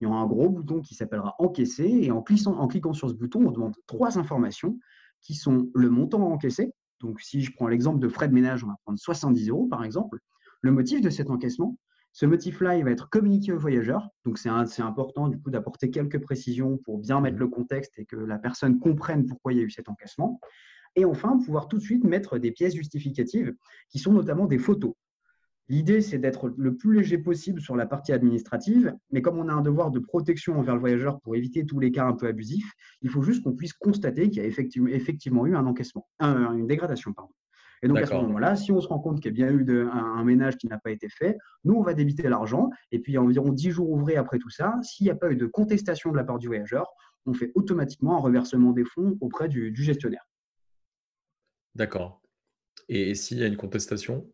Il 0.00 0.04
y 0.04 0.06
aura 0.08 0.18
un 0.18 0.26
gros 0.26 0.48
bouton 0.48 0.80
qui 0.80 0.94
s'appellera 0.94 1.36
Encaisser, 1.38 1.88
et 2.02 2.10
en 2.10 2.22
cliquant, 2.22 2.58
en 2.58 2.66
cliquant 2.66 2.92
sur 2.92 3.08
ce 3.08 3.14
bouton, 3.14 3.46
on 3.46 3.52
demande 3.52 3.76
trois 3.86 4.18
informations 4.18 4.78
qui 5.20 5.34
sont 5.34 5.70
le 5.74 5.88
montant 5.88 6.22
encaissé. 6.32 6.72
Donc, 7.00 7.20
si 7.20 7.42
je 7.42 7.52
prends 7.52 7.68
l'exemple 7.68 8.00
de 8.00 8.08
frais 8.08 8.28
de 8.28 8.34
ménage, 8.34 8.64
on 8.64 8.68
va 8.68 8.76
prendre 8.84 8.98
70 8.98 9.50
euros 9.50 9.66
par 9.66 9.84
exemple. 9.84 10.18
Le 10.62 10.72
motif 10.72 11.00
de 11.00 11.10
cet 11.10 11.30
encaissement, 11.30 11.76
ce 12.14 12.26
motif-là, 12.26 12.80
va 12.82 12.90
être 12.92 13.10
communiqué 13.10 13.52
au 13.52 13.58
voyageur. 13.58 14.08
Donc, 14.24 14.38
c'est 14.38 14.48
important 14.48 15.28
du 15.28 15.38
coup 15.38 15.50
d'apporter 15.50 15.90
quelques 15.90 16.20
précisions 16.20 16.78
pour 16.78 16.98
bien 16.98 17.20
mettre 17.20 17.38
le 17.38 17.48
contexte 17.48 17.98
et 17.98 18.04
que 18.04 18.14
la 18.14 18.38
personne 18.38 18.78
comprenne 18.78 19.26
pourquoi 19.26 19.52
il 19.52 19.58
y 19.58 19.60
a 19.60 19.64
eu 19.64 19.70
cet 19.70 19.88
encaissement. 19.88 20.40
Et 20.94 21.04
enfin, 21.04 21.36
pouvoir 21.44 21.66
tout 21.66 21.76
de 21.76 21.82
suite 21.82 22.04
mettre 22.04 22.38
des 22.38 22.52
pièces 22.52 22.76
justificatives 22.76 23.52
qui 23.88 23.98
sont 23.98 24.12
notamment 24.12 24.46
des 24.46 24.58
photos. 24.58 24.94
L'idée, 25.68 26.02
c'est 26.02 26.18
d'être 26.18 26.54
le 26.56 26.76
plus 26.76 26.94
léger 26.94 27.18
possible 27.18 27.60
sur 27.60 27.74
la 27.74 27.84
partie 27.84 28.12
administrative, 28.12 28.94
mais 29.10 29.20
comme 29.20 29.38
on 29.38 29.48
a 29.48 29.52
un 29.52 29.62
devoir 29.62 29.90
de 29.90 29.98
protection 29.98 30.56
envers 30.56 30.74
le 30.74 30.80
voyageur 30.80 31.20
pour 31.20 31.34
éviter 31.34 31.66
tous 31.66 31.80
les 31.80 31.90
cas 31.90 32.06
un 32.06 32.12
peu 32.12 32.28
abusifs, 32.28 32.70
il 33.02 33.10
faut 33.10 33.22
juste 33.22 33.42
qu'on 33.42 33.54
puisse 33.54 33.72
constater 33.72 34.30
qu'il 34.30 34.40
y 34.40 34.44
a 34.44 34.48
effectivement, 34.48 35.46
eu 35.46 35.56
un 35.56 35.66
encaissement, 35.66 36.06
une 36.20 36.68
dégradation. 36.68 37.12
Pardon. 37.12 37.32
Et 37.84 37.88
donc 37.88 37.98
à 37.98 38.06
ce 38.06 38.14
moment-là, 38.14 38.56
si 38.56 38.72
on 38.72 38.80
se 38.80 38.88
rend 38.88 38.98
compte 38.98 39.20
qu'il 39.20 39.26
y 39.38 39.42
a 39.42 39.46
bien 39.46 39.54
eu 39.54 39.88
un, 39.92 40.24
ménage 40.24 40.56
qui 40.56 40.68
n'a 40.68 40.78
pas 40.78 40.90
été 40.90 41.10
fait, 41.10 41.36
nous, 41.64 41.74
on 41.74 41.82
va 41.82 41.92
débiter 41.92 42.26
l'argent. 42.30 42.70
Et 42.92 42.98
puis 42.98 43.18
environ 43.18 43.52
10 43.52 43.70
jours 43.72 43.90
ouvrés 43.90 44.16
après 44.16 44.38
tout 44.38 44.48
ça, 44.48 44.74
s'il 44.82 45.04
n'y 45.04 45.10
a 45.10 45.14
pas 45.14 45.30
eu 45.30 45.36
de 45.36 45.44
contestation 45.44 46.10
de 46.10 46.16
la 46.16 46.24
part 46.24 46.38
du 46.38 46.46
voyageur, 46.46 46.86
on 47.26 47.34
fait 47.34 47.52
automatiquement 47.54 48.16
un 48.16 48.20
reversement 48.20 48.72
des 48.72 48.86
fonds 48.86 49.18
auprès 49.20 49.48
du, 49.48 49.74
gestionnaire. 49.76 50.26
D'accord. 51.74 52.22
Et, 52.88 53.14
s'il 53.14 53.38
y 53.38 53.44
a 53.44 53.46
une 53.46 53.58
contestation? 53.58 54.26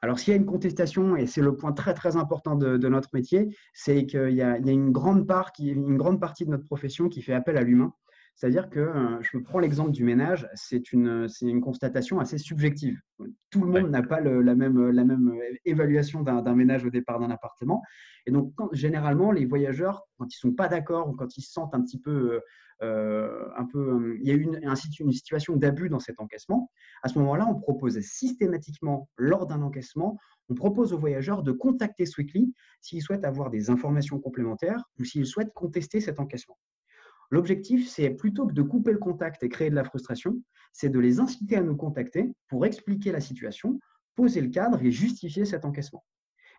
Alors, 0.00 0.20
s'il 0.20 0.32
y 0.32 0.34
a 0.34 0.38
une 0.38 0.46
contestation, 0.46 1.16
et 1.16 1.26
c'est 1.26 1.42
le 1.42 1.56
point 1.56 1.72
très 1.72 1.94
très 1.94 2.16
important 2.16 2.54
de, 2.54 2.88
notre 2.88 3.08
métier, 3.14 3.48
c'est 3.74 4.06
qu'il 4.06 4.34
y, 4.34 4.42
a 4.42 4.58
une 4.58 4.92
grande 4.92 5.26
part, 5.26 5.50
qui, 5.50 5.70
une 5.70 5.96
grande 5.96 6.20
partie 6.20 6.44
de 6.44 6.50
notre 6.50 6.66
profession 6.66 7.08
qui 7.08 7.20
fait 7.20 7.34
appel 7.34 7.56
à 7.56 7.62
l'humain. 7.62 7.92
C'est-à-dire 8.34 8.70
que 8.70 8.80
euh, 8.80 9.20
je 9.20 9.38
prends 9.38 9.60
l'exemple 9.60 9.92
du 9.92 10.04
ménage, 10.04 10.48
c'est 10.54 10.92
une, 10.92 11.28
une 11.42 11.60
constatation 11.60 12.18
assez 12.18 12.38
subjective. 12.38 12.98
Tout 13.50 13.62
le 13.62 13.70
monde 13.70 13.90
n'a 13.90 14.02
pas 14.02 14.20
la, 14.20 14.54
même, 14.54 14.90
la 14.90 15.04
même 15.04 15.32
évaluation 15.64 16.22
d'un 16.22 16.54
ménage 16.54 16.84
au 16.84 16.90
départ 16.90 17.20
d'un 17.20 17.30
appartement. 17.30 17.82
Et 18.26 18.32
donc, 18.32 18.52
généralement, 18.72 19.30
les 19.30 19.44
voyageurs, 19.44 20.02
quand 20.18 20.24
ils 20.24 20.38
ne 20.44 20.50
sont 20.50 20.54
pas 20.54 20.68
d'accord 20.68 21.08
ou 21.08 21.12
quand 21.12 21.36
ils 21.36 21.42
se 21.42 21.52
sentent 21.52 21.74
un 21.74 21.82
petit 21.82 22.00
peu, 22.00 22.40
euh, 22.82 23.48
un 23.56 23.64
peu 23.66 24.16
il 24.20 24.26
y 24.26 24.32
a 24.32 24.34
eu 24.34 24.42
une, 24.42 24.60
une 24.62 25.12
situation 25.12 25.56
d'abus 25.56 25.88
dans 25.88 26.00
cet 26.00 26.18
encaissement, 26.18 26.70
à 27.02 27.08
ce 27.08 27.18
moment-là, 27.20 27.46
on 27.48 27.60
propose 27.60 28.00
systématiquement, 28.00 29.08
lors 29.16 29.46
d'un 29.46 29.62
encaissement, 29.62 30.18
on 30.48 30.54
propose 30.54 30.92
aux 30.92 30.98
voyageurs 30.98 31.42
de 31.42 31.52
contacter 31.52 32.06
Sweekly 32.06 32.52
s'ils 32.80 33.02
souhaitent 33.02 33.24
avoir 33.24 33.50
des 33.50 33.70
informations 33.70 34.18
complémentaires 34.18 34.82
ou 34.98 35.04
s'ils 35.04 35.26
souhaitent 35.26 35.52
contester 35.54 36.00
cet 36.00 36.18
encaissement. 36.18 36.58
L'objectif, 37.32 37.88
c'est 37.88 38.10
plutôt 38.10 38.46
que 38.46 38.52
de 38.52 38.60
couper 38.60 38.92
le 38.92 38.98
contact 38.98 39.42
et 39.42 39.48
créer 39.48 39.70
de 39.70 39.74
la 39.74 39.84
frustration, 39.84 40.38
c'est 40.74 40.90
de 40.90 40.98
les 40.98 41.18
inciter 41.18 41.56
à 41.56 41.62
nous 41.62 41.76
contacter 41.76 42.30
pour 42.46 42.66
expliquer 42.66 43.10
la 43.10 43.20
situation, 43.20 43.80
poser 44.14 44.42
le 44.42 44.50
cadre 44.50 44.82
et 44.82 44.90
justifier 44.90 45.46
cet 45.46 45.64
encaissement. 45.64 46.04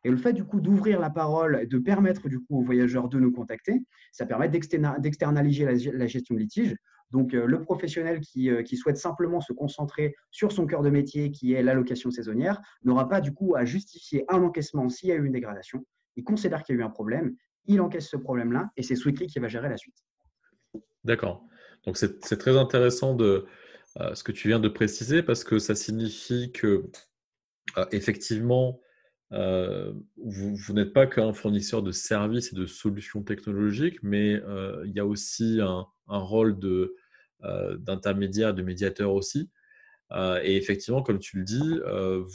Et 0.04 0.10
le 0.10 0.18
fait 0.18 0.34
du 0.34 0.44
coup 0.44 0.62
d'ouvrir 0.62 1.00
la 1.00 1.12
parole 1.12 1.60
et 1.62 1.68
de 1.68 1.78
permettre 1.78 2.28
du 2.28 2.40
coup 2.40 2.58
aux 2.58 2.64
voyageurs 2.64 3.08
de 3.08 3.20
nous 3.20 3.32
contacter, 3.32 3.84
ça 4.12 4.26
permet 4.26 4.50
d'externaliser 4.50 5.92
la, 5.92 6.08
gestion 6.08 6.34
de 6.34 6.40
litige, 6.40 6.76
Donc, 7.12 7.34
le 7.34 7.62
professionnel 7.62 8.20
qui, 8.20 8.50
qui, 8.66 8.76
souhaite 8.76 8.98
simplement 8.98 9.42
se 9.42 9.54
concentrer 9.54 10.16
sur 10.32 10.52
son 10.52 10.66
cœur 10.66 10.82
de 10.82 10.90
métier, 10.90 11.30
qui 11.30 11.54
est 11.54 11.62
l'allocation 11.62 12.10
saisonnière, 12.10 12.60
n'aura 12.84 13.08
pas 13.08 13.22
du 13.22 13.32
coup 13.32 13.56
à 13.56 13.64
justifier 13.64 14.26
un 14.28 14.42
encaissement 14.42 14.90
s'il 14.90 15.10
y 15.10 15.12
a 15.12 15.16
eu 15.16 15.26
une 15.26 15.34
dégradation. 15.34 15.86
Il 16.16 16.24
considère 16.24 16.64
qu'il 16.64 16.76
y 16.76 16.80
a 16.80 16.82
eu 16.82 16.84
un 16.84 16.90
problème, 16.90 17.36
il 17.66 17.80
encaisse 17.80 18.10
ce 18.10 18.18
problème-là 18.18 18.72
et 18.76 18.82
c'est 18.82 18.96
Sweetly 18.96 19.28
qui 19.28 19.38
va 19.38 19.48
gérer 19.48 19.70
la 19.70 19.78
suite. 19.78 20.04
D'accord. 21.04 21.44
Donc, 21.86 21.98
c'est 21.98 22.38
très 22.38 22.58
intéressant 22.58 23.14
de, 23.14 23.46
ce 24.14 24.24
que 24.24 24.32
tu 24.32 24.48
viens 24.48 24.60
de 24.60 24.70
préciser 24.70 25.22
parce 25.22 25.44
que 25.44 25.60
ça 25.60 25.76
signifie 25.76 26.52
que, 26.52 26.90
effectivement, 27.92 28.80
euh, 29.34 29.92
vous, 30.18 30.74
n'êtes 30.74 30.94
pas 30.94 31.08
qu'un 31.08 31.34
fournisseur 31.34 31.82
de 31.82 31.92
services 31.92 32.54
et 32.54 32.56
de 32.56 32.68
solutions 32.68 33.24
technologiques, 33.24 33.98
mais 34.04 34.36
euh, 34.36 34.84
il 34.86 34.94
y 34.94 35.00
a 35.00 35.06
aussi 35.06 35.60
un, 35.60 35.86
rôle 36.08 36.58
euh, 36.64 37.78
d'intermédiaire, 37.78 38.54
de, 38.54 38.62
médiateur 38.62 39.14
aussi. 39.14 39.50
et 40.44 40.56
effectivement, 40.58 41.02
comme 41.02 41.20
tu 41.20 41.38
le 41.38 41.44
dis, 41.44 41.80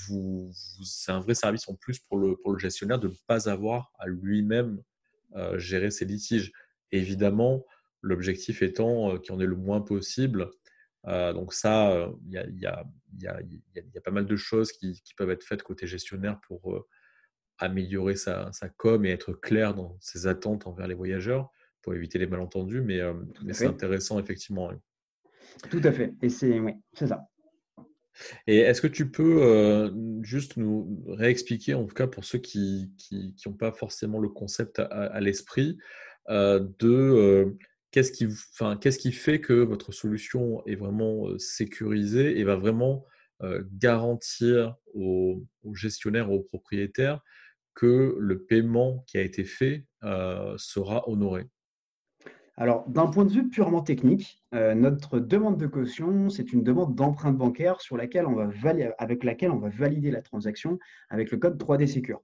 vous, 0.06 0.50
c'est 0.82 1.12
un 1.12 1.20
vrai 1.20 1.34
service 1.34 1.68
en 1.68 1.74
plus 1.74 2.00
pour 2.00 2.18
le, 2.18 2.36
pour 2.36 2.52
le 2.52 2.58
gestionnaire 2.58 2.98
de 2.98 3.08
ne 3.08 3.14
pas 3.26 3.48
avoir 3.48 3.92
à 3.98 4.06
lui-même 4.08 4.82
gérer 5.56 5.90
ses 5.90 6.04
litiges. 6.04 6.52
évidemment, 6.90 7.64
l'objectif 8.02 8.62
étant 8.62 9.18
qu'il 9.18 9.34
y 9.34 9.36
en 9.36 9.40
ait 9.40 9.46
le 9.46 9.56
moins 9.56 9.80
possible. 9.80 10.50
donc 11.04 11.52
ça, 11.52 12.10
il 12.26 12.32
y 12.32 12.38
a, 12.38 12.46
y 12.48 12.66
y, 13.16 13.26
a, 13.26 13.40
il 13.40 13.62
y, 13.94 13.98
a, 13.98 14.00
pas 14.00 14.10
mal 14.10 14.26
de 14.26 14.36
choses 14.36 14.72
qui, 14.72 15.00
qui, 15.02 15.14
peuvent 15.14 15.30
être 15.30 15.44
faites 15.44 15.62
côté 15.62 15.86
gestionnaire 15.86 16.40
pour 16.46 16.74
euh, 16.74 16.86
améliorer 17.58 18.16
sa, 18.16 18.52
sa, 18.52 18.68
com 18.68 19.04
et 19.04 19.10
être 19.10 19.32
clair 19.32 19.74
dans 19.74 19.96
ses 20.00 20.26
attentes 20.26 20.66
envers 20.66 20.86
les 20.86 20.94
voyageurs 20.94 21.50
pour 21.82 21.94
éviter 21.94 22.18
les 22.18 22.26
malentendus. 22.26 22.82
Mais, 22.82 23.00
euh, 23.00 23.14
mais 23.42 23.52
c'est 23.52 23.66
intéressant, 23.66 24.18
effectivement. 24.18 24.70
Tout 25.70 25.80
à 25.82 25.92
fait. 25.92 26.14
Et 26.22 26.28
c'est 26.28 26.58
oui, 26.60 26.72
ça. 26.94 27.26
Et 28.48 28.58
est-ce 28.58 28.82
que 28.82 28.88
tu 28.88 29.10
peux 29.10 29.42
euh, 29.42 29.90
juste 30.22 30.56
nous 30.56 31.04
réexpliquer, 31.06 31.74
en 31.74 31.84
tout 31.84 31.94
cas 31.94 32.08
pour 32.08 32.24
ceux 32.24 32.38
qui 32.38 32.92
n'ont 33.46 33.52
pas 33.52 33.70
forcément 33.70 34.18
le 34.18 34.28
concept 34.28 34.80
à, 34.80 35.20
l'esprit, 35.20 35.78
de 36.28 37.56
qu'est-ce 37.90 38.12
qui, 38.12 38.26
enfin, 38.26 38.76
qu'est-ce 38.76 38.98
qui 38.98 39.12
fait 39.12 39.40
que 39.40 39.52
votre 39.52 39.92
solution 39.92 40.64
est 40.66 40.76
vraiment 40.76 41.26
sécurisée 41.38 42.38
et 42.38 42.44
va 42.44 42.56
vraiment 42.56 43.04
garantir 43.72 44.74
aux, 44.94 45.46
gestionnaires, 45.74 46.32
aux 46.32 46.40
propriétaires 46.40 47.20
que 47.74 48.16
le 48.18 48.42
paiement 48.42 49.04
qui 49.06 49.16
a 49.18 49.22
été 49.22 49.44
fait 49.44 49.86
sera 50.02 51.08
honoré? 51.08 51.46
Alors, 52.56 52.88
d'un 52.88 53.06
point 53.06 53.24
de 53.24 53.30
vue 53.30 53.48
purement 53.48 53.82
technique, 53.82 54.42
notre 54.52 55.20
demande 55.20 55.58
de 55.58 55.68
caution, 55.68 56.28
c'est 56.28 56.52
une 56.52 56.64
demande 56.64 56.96
d'empreinte 56.96 57.36
bancaire 57.36 57.80
sur 57.80 57.96
laquelle 57.96 58.26
on 58.26 58.34
va 58.34 58.50
avec 58.98 59.22
laquelle 59.22 59.52
on 59.52 59.60
va 59.60 59.68
valider 59.68 60.10
la 60.10 60.22
transaction 60.22 60.80
avec 61.08 61.30
le 61.30 61.38
code 61.38 61.56
3D 61.62 61.86
Secure. 61.86 62.20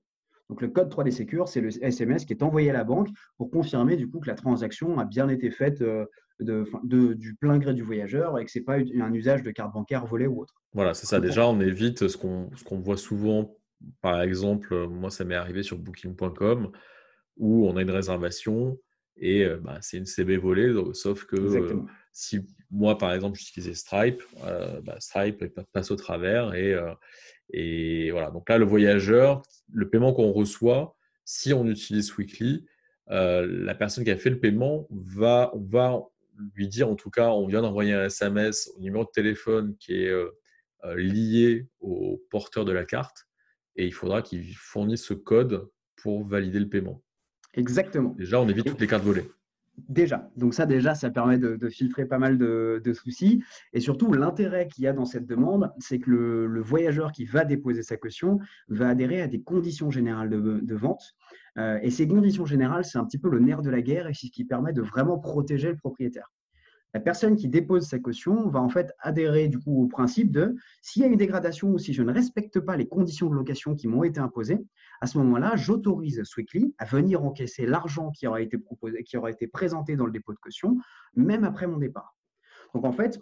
Donc 0.51 0.61
le 0.61 0.69
code 0.69 0.93
3D 0.93 1.11
Secure, 1.11 1.49
c'est 1.49 1.61
le 1.61 1.71
SMS 1.83 2.25
qui 2.25 2.33
est 2.33 2.43
envoyé 2.43 2.71
à 2.71 2.73
la 2.73 2.85
banque 2.85 3.09
pour 3.39 3.51
confirmer 3.51 3.97
du 3.97 4.09
coup 4.09 4.21
que 4.21 4.29
la 4.29 4.35
transaction 4.35 4.99
a 4.99 5.05
bien 5.05 5.29
été 5.29 5.51
faite 5.51 5.81
euh, 5.81 6.05
de, 6.41 7.15
du 7.15 7.35
plein 7.35 7.59
gré 7.59 7.75
du 7.75 7.83
voyageur 7.83 8.39
et 8.39 8.45
que 8.45 8.51
ce 8.51 8.59
n'est 8.59 8.65
pas 8.65 8.77
un 8.77 9.13
usage 9.13 9.43
de 9.43 9.51
carte 9.51 9.73
bancaire 9.73 10.05
volée 10.05 10.27
ou 10.27 10.43
autre. 10.43 10.55
Voilà, 10.73 10.93
c'est 10.93 11.07
ça. 11.07 11.21
Déjà, 11.21 11.47
on 11.47 11.61
évite 11.61 12.09
ce 12.09 12.17
qu'on 12.17 12.79
voit 12.81 12.97
souvent. 12.97 13.57
Par 14.01 14.21
exemple, 14.21 14.89
moi, 14.89 15.11
ça 15.11 15.25
m'est 15.25 15.35
arrivé 15.35 15.63
sur 15.63 15.79
booking.com 15.79 16.71
où 17.37 17.67
on 17.67 17.77
a 17.77 17.83
une 17.83 17.91
réservation 17.91 18.79
et 19.17 19.47
bah, 19.63 19.79
c'est 19.81 19.99
une 19.99 20.07
CB 20.07 20.37
volée, 20.37 20.75
sauf 20.93 21.25
que 21.25 21.37
si 22.13 22.41
moi, 22.71 22.99
par 22.99 23.13
exemple, 23.13 23.39
j'utilisais 23.39 23.75
Stripe, 23.75 24.23
bah, 24.83 24.97
Stripe 24.99 25.45
passe 25.73 25.91
au 25.91 25.97
travers 25.97 26.55
et 26.55 26.77
et 27.51 28.11
voilà, 28.11 28.31
donc 28.31 28.49
là, 28.49 28.59
le 28.59 28.65
voyageur, 28.65 29.43
le 29.73 29.89
paiement 29.89 30.13
qu'on 30.13 30.33
reçoit, 30.33 30.97
si 31.25 31.53
on 31.53 31.67
utilise 31.67 32.17
Weekly, 32.17 32.67
euh, 33.11 33.47
la 33.49 33.75
personne 33.75 34.05
qui 34.05 34.11
a 34.11 34.17
fait 34.17 34.31
le 34.31 34.41
paiement 34.41 34.87
va, 34.91 35.51
on 35.55 35.61
va 35.61 36.03
lui 36.55 36.69
dire, 36.69 36.89
en 36.89 36.97
tout 36.97 37.11
cas, 37.11 37.31
on 37.31 37.47
vient 37.47 37.63
d'envoyer 37.63 37.93
un 37.93 38.07
SMS 38.07 38.71
au 38.77 38.81
numéro 38.81 39.05
de 39.05 39.11
téléphone 39.11 39.77
qui 39.79 40.05
est 40.05 40.09
euh, 40.09 40.31
lié 40.97 41.69
au 41.81 42.23
porteur 42.31 42.65
de 42.65 42.73
la 42.73 42.85
carte 42.85 43.27
et 43.77 43.87
il 43.87 43.93
faudra 43.93 44.23
qu'il 44.23 44.55
fournisse 44.57 45.05
ce 45.05 45.15
code 45.15 45.69
pour 45.97 46.27
valider 46.27 46.59
le 46.59 46.69
paiement. 46.69 47.04
Exactement. 47.57 48.15
Déjà, 48.17 48.41
on 48.41 48.49
évite 48.49 48.67
toutes 48.67 48.81
les 48.81 48.87
cartes 48.87 49.05
volées. 49.05 49.29
Déjà, 49.89 50.31
donc 50.37 50.55
ça 50.55 50.67
déjà, 50.67 50.95
ça 50.95 51.11
permet 51.11 51.37
de, 51.37 51.69
filtrer 51.69 52.07
pas 52.07 52.19
mal 52.19 52.39
de, 52.39 52.93
soucis. 52.93 53.43
Et 53.73 53.81
surtout, 53.81 54.13
l'intérêt 54.13 54.69
qu'il 54.69 54.85
y 54.85 54.87
a 54.87 54.93
dans 54.93 55.05
cette 55.05 55.27
demande, 55.27 55.73
c'est 55.79 55.99
que 55.99 56.11
le, 56.11 56.61
voyageur 56.63 57.11
qui 57.11 57.25
va 57.25 57.45
déposer 57.45 57.83
sa 57.83 57.97
caution 57.97 58.39
va 58.69 58.89
adhérer 58.89 59.21
à 59.21 59.27
des 59.27 59.43
conditions 59.43 59.91
générales 59.91 60.31
de, 60.31 60.75
vente. 60.75 61.15
Euh, 61.59 61.79
et 61.83 61.91
ces 61.91 62.07
conditions 62.07 62.47
générales, 62.47 62.85
c'est 62.85 62.99
un 62.99 63.05
petit 63.05 63.19
peu 63.19 63.29
le 63.29 63.41
nerf 63.41 63.63
de 63.63 63.71
la 63.71 63.83
guerre 63.83 64.07
et 64.09 64.15
c'est 64.15 64.27
ce 64.27 64.33
qui 64.33 64.45
permet 64.45 64.73
de 64.73 64.83
vraiment 64.83 65.19
protéger 65.19 65.71
le 65.71 65.77
propriétaire. 65.77 66.31
La 66.95 67.01
personne 67.01 67.35
qui 67.35 67.49
dépose 67.49 67.89
sa 67.89 67.99
caution 67.99 68.49
va 68.49 68.61
en 68.61 68.69
fait 68.69 68.93
adhérer 69.01 69.49
du 69.49 69.59
coup 69.59 69.83
au 69.83 69.89
principe 69.89 70.31
de 70.31 70.55
s'il 70.81 71.03
y 71.03 71.05
a 71.05 71.09
une 71.09 71.17
dégradation 71.17 71.71
ou 71.71 71.79
si 71.79 71.93
je 71.93 72.05
ne 72.05 72.13
respecte 72.13 72.61
pas 72.61 72.77
les 72.77 72.87
conditions 72.87 73.29
de 73.29 73.35
location 73.35 73.75
qui 73.75 73.89
m'ont 73.89 74.05
été 74.05 74.21
imposées, 74.21 74.65
à 75.01 75.07
ce 75.09 75.19
moment-là, 75.19 75.57
j'autorise 75.57 76.23
Sweetly 76.23 76.73
à 76.79 76.85
venir 76.85 77.25
encaisser 77.25 77.67
l'argent 77.67 78.13
qui 78.13 78.29
aura 78.29 78.41
été 78.41 78.59
proposé, 78.59 79.03
qui 79.03 79.17
aura 79.17 79.31
été 79.31 79.49
présenté 79.49 79.97
dans 79.97 80.07
le 80.07 80.13
dépôt 80.13 80.33
de 80.33 80.39
caution, 80.39 80.79
même 81.17 81.43
après 81.43 81.67
mon 81.67 81.79
départ. 81.79 82.17
Donc 82.75 82.85
en 82.85 82.93
fait, 82.93 83.21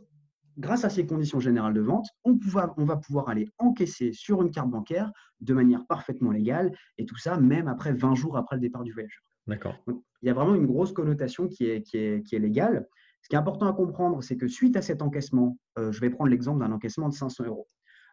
grâce 0.59 0.85
à 0.85 0.91
ces 0.91 1.07
conditions 1.07 1.41
générales 1.41 1.73
de 1.73 1.81
vente, 1.81 2.09
on, 2.25 2.39
on, 2.77 2.85
va 2.85 2.97
pouvoir 2.99 3.31
aller 3.31 3.49
encaisser 3.57 4.13
sur 4.13 4.43
une 4.43 4.51
carte 4.51 4.69
bancaire 4.69 5.11
de 5.41 5.55
manière 5.55 5.87
parfaitement 5.87 6.31
légale, 6.31 6.73
et 6.99 7.07
tout 7.07 7.17
ça 7.17 7.39
même 7.39 7.69
après 7.69 7.95
20 7.95 8.17
jours 8.17 8.37
après 8.37 8.57
le 8.57 8.61
départ 8.61 8.83
du 8.83 8.93
voyageur. 8.93 9.23
D'accord. 9.47 9.75
Il 9.89 10.27
y 10.27 10.31
a 10.31 10.35
vraiment 10.35 10.55
une 10.55 10.67
grosse 10.67 10.93
connotation 10.93 11.49
qui 11.49 11.67
est, 11.67 11.83
qui 11.83 11.97
est, 11.97 12.23
qui 12.23 12.37
est 12.37 12.39
légale. 12.39 12.87
Ce 13.23 13.29
qui 13.29 13.37
est 13.37 13.39
important 13.39 13.67
à 13.67 13.73
comprendre, 13.73 14.23
c'est 14.23 14.37
que 14.37 14.49
suite 14.49 14.77
à 14.77 14.83
cet 14.83 15.01
encaissement, 15.01 15.57
euh, 15.79 15.93
je 15.93 16.01
vais 16.01 16.11
prendre 16.11 16.31
l'exemple 16.31 16.61
d'un 16.61 16.73
encaissement 16.73 17.09
de 17.09 17.15
500 17.15 17.45
euros. 17.45 17.69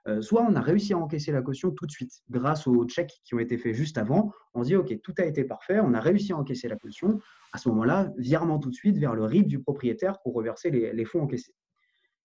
Euh, 0.08 0.22
soit 0.22 0.46
on 0.48 0.56
a 0.56 0.62
réussi 0.62 0.94
à 0.94 0.98
encaisser 0.98 1.32
la 1.32 1.42
caution 1.42 1.72
tout 1.72 1.86
de 1.86 1.92
suite 1.92 2.12
grâce 2.30 2.68
aux 2.68 2.88
chèques 2.88 3.20
qui 3.26 3.36
ont 3.36 3.40
été 3.40 3.58
faits 3.58 3.74
juste 3.74 3.98
avant. 3.98 4.32
On 4.54 4.64
se 4.64 4.70
dit, 4.70 4.76
OK, 4.76 4.94
tout 5.02 5.14
a 5.18 5.26
été 5.26 5.44
parfait, 5.44 5.80
on 5.80 5.94
a 5.94 6.00
réussi 6.00 6.32
à 6.32 6.38
encaisser 6.38 6.68
la 6.68 6.78
caution. 6.78 7.20
À 7.54 7.58
ce 7.58 7.68
moment-là, 7.70 8.12
virement 8.18 8.60
tout 8.60 8.70
de 8.70 8.76
suite 8.76 8.98
vers 8.98 9.14
le 9.14 9.26
RIB 9.26 9.48
du 9.48 9.60
propriétaire 9.60 10.20
pour 10.22 10.34
reverser 10.34 10.72
les, 10.72 11.06
fonds 11.06 11.24
encaissés. 11.24 11.54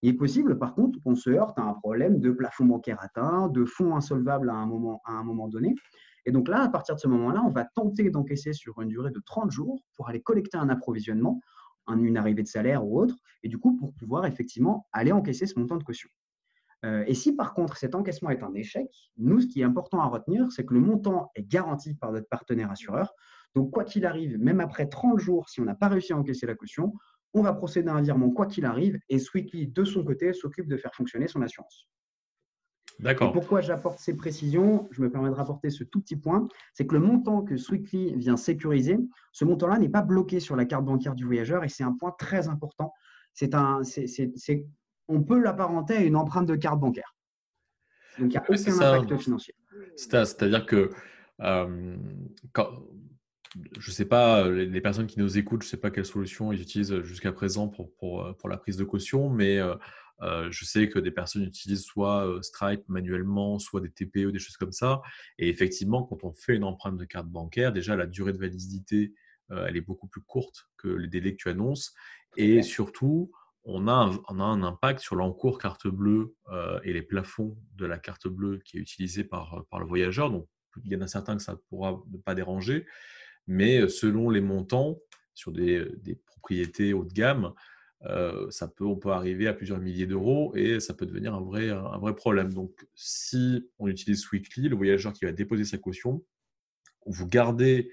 Il 0.02 0.10
est 0.10 0.14
possible, 0.14 0.58
par 0.58 0.74
contre, 0.74 0.98
qu'on 1.02 1.16
se 1.16 1.30
heurte 1.30 1.58
à 1.58 1.62
un 1.62 1.74
problème 1.74 2.20
de 2.20 2.30
plafond 2.30 2.66
bancaire 2.66 2.98
atteint, 3.00 3.48
de 3.48 3.64
fonds 3.64 3.96
insolvables 3.96 4.50
à 4.50 4.54
un 4.54 4.66
moment, 4.66 5.00
à 5.06 5.12
un 5.12 5.24
moment 5.24 5.48
donné. 5.48 5.74
Et 6.26 6.32
donc 6.32 6.48
là, 6.48 6.62
à 6.62 6.68
partir 6.68 6.94
de 6.94 7.00
ce 7.00 7.08
moment-là, 7.08 7.42
on 7.44 7.50
va 7.50 7.64
tenter 7.74 8.10
d'encaisser 8.10 8.52
sur 8.52 8.80
une 8.80 8.88
durée 8.88 9.10
de 9.10 9.20
30 9.26 9.50
jours 9.50 9.82
pour 9.96 10.08
aller 10.08 10.20
collecter 10.20 10.56
un 10.56 10.68
approvisionnement 10.68 11.40
une 11.88 12.16
arrivée 12.16 12.42
de 12.42 12.48
salaire 12.48 12.86
ou 12.86 12.98
autre, 12.98 13.16
et 13.42 13.48
du 13.48 13.58
coup 13.58 13.76
pour 13.76 13.94
pouvoir 13.94 14.26
effectivement 14.26 14.86
aller 14.92 15.12
encaisser 15.12 15.46
ce 15.46 15.58
montant 15.58 15.76
de 15.76 15.84
caution. 15.84 16.08
Euh, 16.84 17.04
et 17.06 17.14
si 17.14 17.34
par 17.34 17.54
contre 17.54 17.76
cet 17.76 17.94
encaissement 17.94 18.30
est 18.30 18.42
un 18.42 18.52
échec, 18.54 18.88
nous, 19.16 19.40
ce 19.40 19.46
qui 19.46 19.60
est 19.62 19.64
important 19.64 20.00
à 20.00 20.06
retenir, 20.06 20.52
c'est 20.52 20.66
que 20.66 20.74
le 20.74 20.80
montant 20.80 21.30
est 21.34 21.46
garanti 21.46 21.94
par 21.94 22.12
notre 22.12 22.28
partenaire 22.28 22.70
assureur. 22.70 23.14
Donc 23.54 23.70
quoi 23.70 23.84
qu'il 23.84 24.04
arrive, 24.04 24.38
même 24.38 24.60
après 24.60 24.88
30 24.88 25.18
jours, 25.18 25.48
si 25.48 25.60
on 25.60 25.64
n'a 25.64 25.74
pas 25.74 25.88
réussi 25.88 26.12
à 26.12 26.16
encaisser 26.18 26.46
la 26.46 26.54
caution, 26.54 26.92
on 27.32 27.42
va 27.42 27.52
procéder 27.52 27.88
à 27.88 27.94
un 27.94 28.02
virement 28.02 28.30
quoi 28.30 28.46
qu'il 28.46 28.64
arrive, 28.64 28.98
et 29.08 29.18
Sweetly, 29.18 29.68
de 29.68 29.84
son 29.84 30.04
côté, 30.04 30.32
s'occupe 30.32 30.68
de 30.68 30.76
faire 30.76 30.94
fonctionner 30.94 31.26
son 31.26 31.42
assurance. 31.42 31.88
D'accord. 33.00 33.32
Pourquoi 33.32 33.60
j'apporte 33.60 33.98
ces 33.98 34.16
précisions? 34.16 34.88
Je 34.92 35.02
me 35.02 35.10
permets 35.10 35.28
de 35.28 35.34
rapporter 35.34 35.70
ce 35.70 35.84
tout 35.84 36.00
petit 36.00 36.16
point. 36.16 36.48
C'est 36.72 36.86
que 36.86 36.94
le 36.94 37.00
montant 37.00 37.42
que 37.42 37.56
Sweetly 37.56 38.14
vient 38.16 38.36
sécuriser, 38.36 38.98
ce 39.32 39.44
montant-là 39.44 39.78
n'est 39.78 39.88
pas 39.88 40.02
bloqué 40.02 40.40
sur 40.40 40.56
la 40.56 40.64
carte 40.64 40.84
bancaire 40.84 41.14
du 41.14 41.24
voyageur 41.24 41.64
et 41.64 41.68
c'est 41.68 41.84
un 41.84 41.92
point 41.92 42.14
très 42.18 42.48
important. 42.48 42.92
C'est 43.32 43.54
un, 43.54 43.82
c'est, 43.82 44.66
on 45.08 45.22
peut 45.22 45.40
l'apparenter 45.40 45.96
à 45.96 46.02
une 46.02 46.16
empreinte 46.16 46.46
de 46.46 46.54
carte 46.54 46.78
bancaire. 46.78 47.14
Donc 48.18 48.32
il 48.32 48.36
n'y 48.36 48.36
a 48.36 48.44
aucun 48.48 48.80
impact 48.80 49.20
financier. 49.20 49.54
C'est-à-dire 49.96 50.64
que 50.64 50.90
euh, 51.40 51.96
quand, 52.52 52.68
je 53.78 53.90
ne 53.90 53.94
sais 53.94 54.04
pas, 54.04 54.48
les 54.48 54.80
personnes 54.80 55.08
qui 55.08 55.18
nous 55.18 55.36
écoutent, 55.36 55.62
je 55.62 55.66
ne 55.66 55.70
sais 55.70 55.76
pas 55.76 55.90
quelle 55.90 56.06
solution 56.06 56.52
ils 56.52 56.60
utilisent 56.60 57.00
jusqu'à 57.00 57.32
présent 57.32 57.66
pour, 57.68 57.92
pour, 57.94 58.36
pour, 58.36 58.48
la 58.48 58.56
prise 58.56 58.76
de 58.76 58.84
caution, 58.84 59.30
mais 59.30 59.58
euh, 59.58 59.74
euh, 60.22 60.50
je 60.50 60.64
sais 60.64 60.88
que 60.88 60.98
des 60.98 61.10
personnes 61.10 61.42
utilisent 61.42 61.84
soit 61.84 62.26
euh, 62.26 62.42
Stripe 62.42 62.88
manuellement, 62.88 63.58
soit 63.58 63.80
des 63.80 63.90
TPE, 63.90 64.30
des 64.30 64.38
choses 64.38 64.56
comme 64.56 64.72
ça. 64.72 65.02
Et 65.38 65.48
effectivement, 65.48 66.04
quand 66.04 66.24
on 66.24 66.32
fait 66.32 66.54
une 66.54 66.64
empreinte 66.64 66.96
de 66.96 67.04
carte 67.04 67.26
bancaire, 67.26 67.72
déjà 67.72 67.96
la 67.96 68.06
durée 68.06 68.32
de 68.32 68.38
validité, 68.38 69.12
euh, 69.50 69.66
elle 69.66 69.76
est 69.76 69.82
beaucoup 69.82 70.06
plus 70.06 70.22
courte 70.22 70.68
que 70.76 70.88
les 70.88 71.08
délais 71.08 71.32
que 71.32 71.42
tu 71.42 71.48
annonces. 71.48 71.94
Et 72.36 72.62
surtout, 72.62 73.32
on 73.64 73.88
a, 73.88 73.92
un, 73.92 74.20
on 74.28 74.40
a 74.40 74.44
un 74.44 74.62
impact 74.62 75.00
sur 75.00 75.16
l'encours 75.16 75.58
carte 75.58 75.86
bleue 75.86 76.34
et 76.82 76.92
les 76.92 77.00
plafonds 77.00 77.56
de 77.76 77.86
la 77.86 77.96
carte 77.96 78.28
bleue 78.28 78.58
qui 78.58 78.76
est 78.76 78.80
utilisée 78.80 79.24
par, 79.24 79.64
par 79.70 79.80
le 79.80 79.86
voyageur. 79.86 80.30
Donc, 80.30 80.46
il 80.84 80.92
y 80.92 80.96
en 80.96 81.00
a 81.00 81.06
certains 81.06 81.34
que 81.36 81.42
ça 81.42 81.56
pourra 81.70 81.98
ne 82.12 82.18
pas 82.18 82.34
déranger, 82.34 82.84
mais 83.46 83.88
selon 83.88 84.28
les 84.28 84.42
montants 84.42 84.98
sur 85.32 85.50
des, 85.50 85.86
des 85.96 86.14
propriétés 86.14 86.92
haut 86.92 87.04
de 87.04 87.12
gamme, 87.14 87.54
ça 88.50 88.68
peut, 88.68 88.84
on 88.84 88.96
peut 88.96 89.10
arriver 89.10 89.46
à 89.48 89.54
plusieurs 89.54 89.78
milliers 89.78 90.06
d'euros 90.06 90.54
et 90.54 90.80
ça 90.80 90.94
peut 90.94 91.06
devenir 91.06 91.34
un 91.34 91.40
vrai, 91.40 91.70
un 91.70 91.98
vrai 91.98 92.14
problème. 92.14 92.52
Donc, 92.52 92.86
si 92.94 93.68
on 93.78 93.88
utilise 93.88 94.30
Weekly, 94.30 94.68
le 94.68 94.76
voyageur 94.76 95.12
qui 95.12 95.24
va 95.24 95.32
déposer 95.32 95.64
sa 95.64 95.78
caution, 95.78 96.22
vous 97.06 97.26
gardez, 97.26 97.90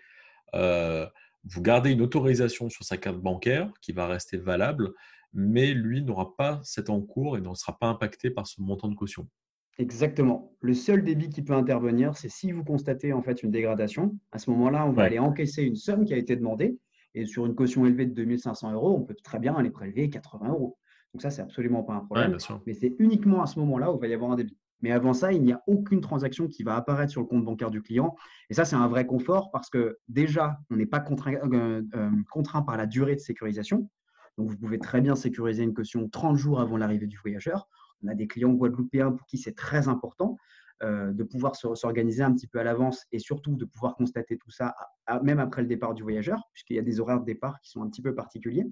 vous 0.53 1.61
gardez 1.61 1.91
une 1.91 2.01
autorisation 2.01 2.69
sur 2.69 2.83
sa 2.83 2.97
carte 2.97 3.19
bancaire 3.19 3.71
qui 3.81 3.93
va 3.93 4.07
rester 4.07 4.37
valable, 4.37 4.91
mais 5.33 5.73
lui 5.73 6.03
n'aura 6.03 6.35
pas 6.35 6.59
cet 6.63 6.89
encours 6.89 7.37
et 7.37 7.41
ne 7.41 7.53
sera 7.53 7.77
pas 7.79 7.87
impacté 7.87 8.29
par 8.31 8.47
ce 8.47 8.61
montant 8.61 8.89
de 8.89 8.95
caution. 8.95 9.29
Exactement. 9.77 10.53
Le 10.59 10.73
seul 10.73 11.03
débit 11.03 11.29
qui 11.29 11.41
peut 11.41 11.53
intervenir, 11.53 12.17
c'est 12.17 12.29
si 12.29 12.51
vous 12.51 12.63
constatez 12.65 13.13
en 13.13 13.21
fait 13.21 13.41
une 13.41 13.51
dégradation. 13.51 14.17
À 14.33 14.39
ce 14.39 14.49
moment-là, 14.51 14.85
on 14.85 14.91
va 14.91 15.03
aller 15.03 15.19
encaisser 15.19 15.63
une 15.63 15.77
somme 15.77 16.03
qui 16.03 16.13
a 16.13 16.17
été 16.17 16.35
demandée. 16.35 16.77
Et 17.13 17.25
sur 17.25 17.45
une 17.45 17.55
caution 17.55 17.85
élevée 17.85 18.05
de 18.05 18.13
2500 18.13 18.73
euros, 18.73 18.95
on 18.95 19.01
peut 19.01 19.15
très 19.23 19.39
bien 19.39 19.55
aller 19.55 19.69
prélever 19.69 20.09
80 20.09 20.49
euros. 20.49 20.77
Donc 21.13 21.21
ça, 21.21 21.29
c'est 21.29 21.41
absolument 21.41 21.83
pas 21.83 21.93
un 21.93 21.99
problème. 22.01 22.37
mais 22.65 22.73
c'est 22.73 22.95
uniquement 22.99 23.41
à 23.41 23.47
ce 23.47 23.59
moment-là 23.59 23.91
où 23.91 23.97
il 23.97 24.01
va 24.01 24.07
y 24.07 24.13
avoir 24.13 24.31
un 24.31 24.35
débit. 24.35 24.57
Mais 24.81 24.91
avant 24.91 25.13
ça, 25.13 25.31
il 25.31 25.43
n'y 25.43 25.51
a 25.51 25.61
aucune 25.67 26.01
transaction 26.01 26.47
qui 26.47 26.63
va 26.63 26.75
apparaître 26.75 27.11
sur 27.11 27.21
le 27.21 27.27
compte 27.27 27.45
bancaire 27.45 27.69
du 27.69 27.81
client. 27.81 28.15
Et 28.49 28.53
ça, 28.53 28.65
c'est 28.65 28.75
un 28.75 28.87
vrai 28.87 29.05
confort 29.05 29.51
parce 29.51 29.69
que 29.69 29.99
déjà, 30.07 30.57
on 30.69 30.77
n'est 30.77 30.87
pas 30.87 30.99
contraint, 30.99 31.35
euh, 31.35 31.83
euh, 31.95 32.09
contraint 32.31 32.63
par 32.63 32.77
la 32.77 32.87
durée 32.87 33.15
de 33.15 33.19
sécurisation. 33.19 33.89
Donc, 34.37 34.49
vous 34.49 34.57
pouvez 34.57 34.79
très 34.79 35.01
bien 35.01 35.15
sécuriser 35.15 35.63
une 35.63 35.73
caution 35.73 36.09
30 36.09 36.35
jours 36.37 36.59
avant 36.59 36.77
l'arrivée 36.77 37.07
du 37.07 37.17
voyageur. 37.17 37.67
On 38.03 38.07
a 38.07 38.15
des 38.15 38.27
clients 38.27 38.53
guadeloupéens 38.53 39.11
pour 39.11 39.27
qui 39.27 39.37
c'est 39.37 39.55
très 39.55 39.87
important 39.87 40.37
euh, 40.83 41.11
de 41.11 41.23
pouvoir 41.23 41.55
s'organiser 41.55 42.23
un 42.23 42.33
petit 42.33 42.47
peu 42.47 42.59
à 42.59 42.63
l'avance 42.63 43.05
et 43.11 43.19
surtout 43.19 43.55
de 43.55 43.65
pouvoir 43.65 43.95
constater 43.95 44.37
tout 44.37 44.51
ça 44.51 44.75
même 45.23 45.39
après 45.39 45.61
le 45.61 45.67
départ 45.67 45.93
du 45.93 46.03
voyageur, 46.03 46.41
puisqu'il 46.53 46.75
y 46.75 46.79
a 46.79 46.83
des 46.83 46.99
horaires 46.99 47.19
de 47.19 47.25
départ 47.25 47.59
qui 47.61 47.69
sont 47.69 47.81
un 47.81 47.89
petit 47.89 48.01
peu 48.01 48.15
particuliers. 48.15 48.65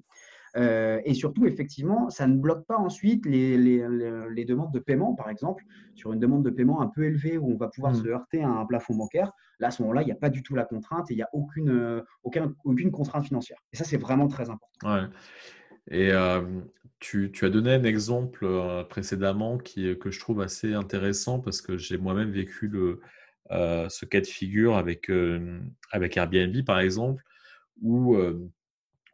Euh, 0.57 0.99
et 1.05 1.13
surtout, 1.13 1.45
effectivement, 1.45 2.09
ça 2.09 2.27
ne 2.27 2.35
bloque 2.35 2.65
pas 2.65 2.77
ensuite 2.77 3.25
les, 3.25 3.57
les, 3.57 4.45
demandes 4.45 4.73
de 4.73 4.79
paiement, 4.79 5.13
par 5.13 5.29
exemple, 5.29 5.63
sur 5.95 6.11
une 6.13 6.19
demande 6.19 6.43
de 6.43 6.49
paiement 6.49 6.81
un 6.81 6.87
peu 6.87 7.03
élevée 7.03 7.37
où 7.37 7.51
on 7.51 7.57
va 7.57 7.67
pouvoir 7.67 7.93
mmh. 7.93 8.03
se 8.03 8.07
heurter 8.07 8.43
à 8.43 8.49
un 8.49 8.65
plafond 8.65 8.95
bancaire. 8.95 9.31
Là, 9.59 9.67
à 9.67 9.71
ce 9.71 9.81
moment-là, 9.83 10.01
il 10.01 10.05
n'y 10.05 10.11
a 10.11 10.15
pas 10.15 10.29
du 10.29 10.41
tout 10.41 10.55
la 10.55 10.65
contrainte 10.65 11.11
et 11.11 11.13
il 11.13 11.17
n'y 11.17 11.23
a 11.23 11.29
aucune, 11.33 11.69
euh, 11.69 12.01
aucune 12.23 12.91
contrainte 12.91 13.25
financière. 13.25 13.59
Et 13.73 13.77
ça, 13.77 13.83
c'est 13.83 13.97
vraiment 13.97 14.27
très 14.27 14.49
important. 14.49 14.67
Ouais. 14.85 15.07
Et 15.91 16.11
tu, 16.99 17.31
as 17.41 17.49
donné 17.49 17.73
un 17.73 17.83
exemple 17.83 18.45
précédemment 18.89 19.57
qui, 19.57 19.97
que 19.97 20.11
je 20.11 20.19
trouve 20.19 20.41
assez 20.41 20.73
intéressant 20.73 21.39
parce 21.39 21.61
que 21.61 21.77
j'ai 21.77 21.97
moi-même 21.97 22.31
vécu 22.31 22.67
le, 22.67 23.01
ce 23.49 24.05
cas 24.05 24.21
de 24.21 24.27
figure 24.27 24.77
avec, 24.77 25.09
avec 25.91 26.17
Airbnb, 26.17 26.65
par 26.65 26.79
exemple, 26.79 27.23
où 27.81 28.17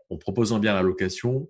en 0.09 0.17
proposant 0.17 0.59
bien 0.59 0.73
la 0.73 0.81
location, 0.81 1.49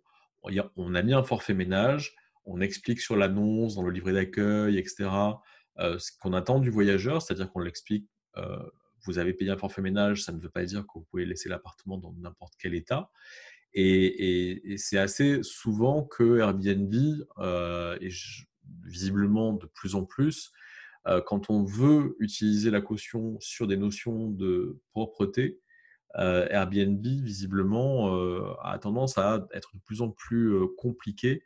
on 0.76 0.96
a 0.96 1.02
mis 1.02 1.14
un 1.14 1.24
forfait 1.24 1.54
ménage, 1.54 2.16
on 2.46 2.62
explique 2.62 3.02
sur 3.02 3.16
l'annonce, 3.16 3.76
dans 3.76 3.84
le 3.84 3.92
livret 3.92 4.14
d'accueil, 4.14 4.78
etc., 4.78 5.10
ce 5.78 6.12
qu'on 6.20 6.34
attend 6.34 6.60
du 6.60 6.70
voyageur, 6.70 7.22
c'est-à-dire 7.22 7.50
qu'on 7.52 7.60
l'explique, 7.60 8.08
vous 9.06 9.20
avez 9.20 9.34
payé 9.34 9.52
un 9.52 9.58
forfait 9.58 9.82
ménage, 9.82 10.24
ça 10.24 10.32
ne 10.32 10.40
veut 10.40 10.50
pas 10.50 10.64
dire 10.66 10.82
que 10.82 10.94
vous 10.96 11.06
pouvez 11.10 11.26
laisser 11.26 11.50
l'appartement 11.50 11.98
dans 11.98 12.14
n'importe 12.14 12.54
quel 12.60 12.74
état. 12.74 13.10
Et, 13.76 14.76
c'est 14.78 14.98
assez 14.98 15.44
souvent 15.44 16.04
que 16.04 16.40
Airbnb, 16.40 16.94
euh, 17.40 17.98
et 18.00 18.10
visiblement 18.84 19.54
de 19.54 19.66
plus 19.66 19.96
en 19.96 20.06
plus, 20.06 20.52
euh, 21.08 21.22
quand 21.22 21.50
on 21.50 21.64
veut 21.64 22.16
utiliser 22.20 22.72
la 22.72 22.82
caution 22.82 23.38
sur 23.40 23.68
des 23.68 23.78
notions 23.78 24.30
de 24.32 24.80
propreté, 24.92 25.60
euh, 26.18 26.48
Airbnb, 26.50 27.06
visiblement, 27.06 28.16
a 28.62 28.80
tendance 28.80 29.18
à 29.18 29.46
être 29.54 29.76
de 29.76 29.82
plus 29.82 30.02
en 30.02 30.10
plus 30.10 30.54
compliqué 30.78 31.44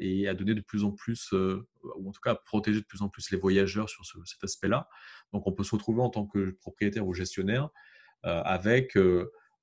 et 0.00 0.28
à 0.28 0.34
donner 0.34 0.54
de 0.54 0.60
plus 0.60 0.82
en 0.82 0.90
plus, 0.90 1.32
ou 1.32 2.08
en 2.08 2.12
tout 2.12 2.20
cas 2.20 2.32
à 2.32 2.34
protéger 2.34 2.80
de 2.80 2.86
plus 2.86 3.02
en 3.02 3.08
plus 3.08 3.30
les 3.30 3.38
voyageurs 3.38 3.88
sur 3.88 4.04
cet 4.04 4.42
aspect-là. 4.42 4.88
Donc 5.32 5.46
on 5.46 5.52
peut 5.52 5.64
se 5.64 5.76
retrouver 5.76 6.02
en 6.02 6.10
tant 6.10 6.26
que 6.26 6.50
propriétaire 6.50 7.06
ou 7.06 7.14
gestionnaire 7.14 7.70
avec 8.24 8.98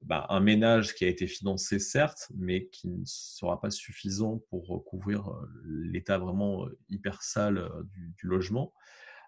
bah, 0.06 0.26
un 0.30 0.42
ménage 0.42 0.96
qui 0.96 1.06
a 1.06 1.08
été 1.08 1.28
financé, 1.28 1.80
certes, 1.80 2.30
mais 2.36 2.68
qui 2.68 2.90
ne 2.90 3.04
sera 3.06 3.62
pas 3.62 3.72
suffisant 3.72 4.44
pour 4.50 4.84
couvrir 4.86 5.30
euh, 5.30 5.50
l'état 5.66 6.18
vraiment 6.18 6.66
euh, 6.66 6.78
hyper 6.90 7.24
sale 7.24 7.58
euh, 7.58 7.84
du, 8.18 8.28
logement. 8.28 8.74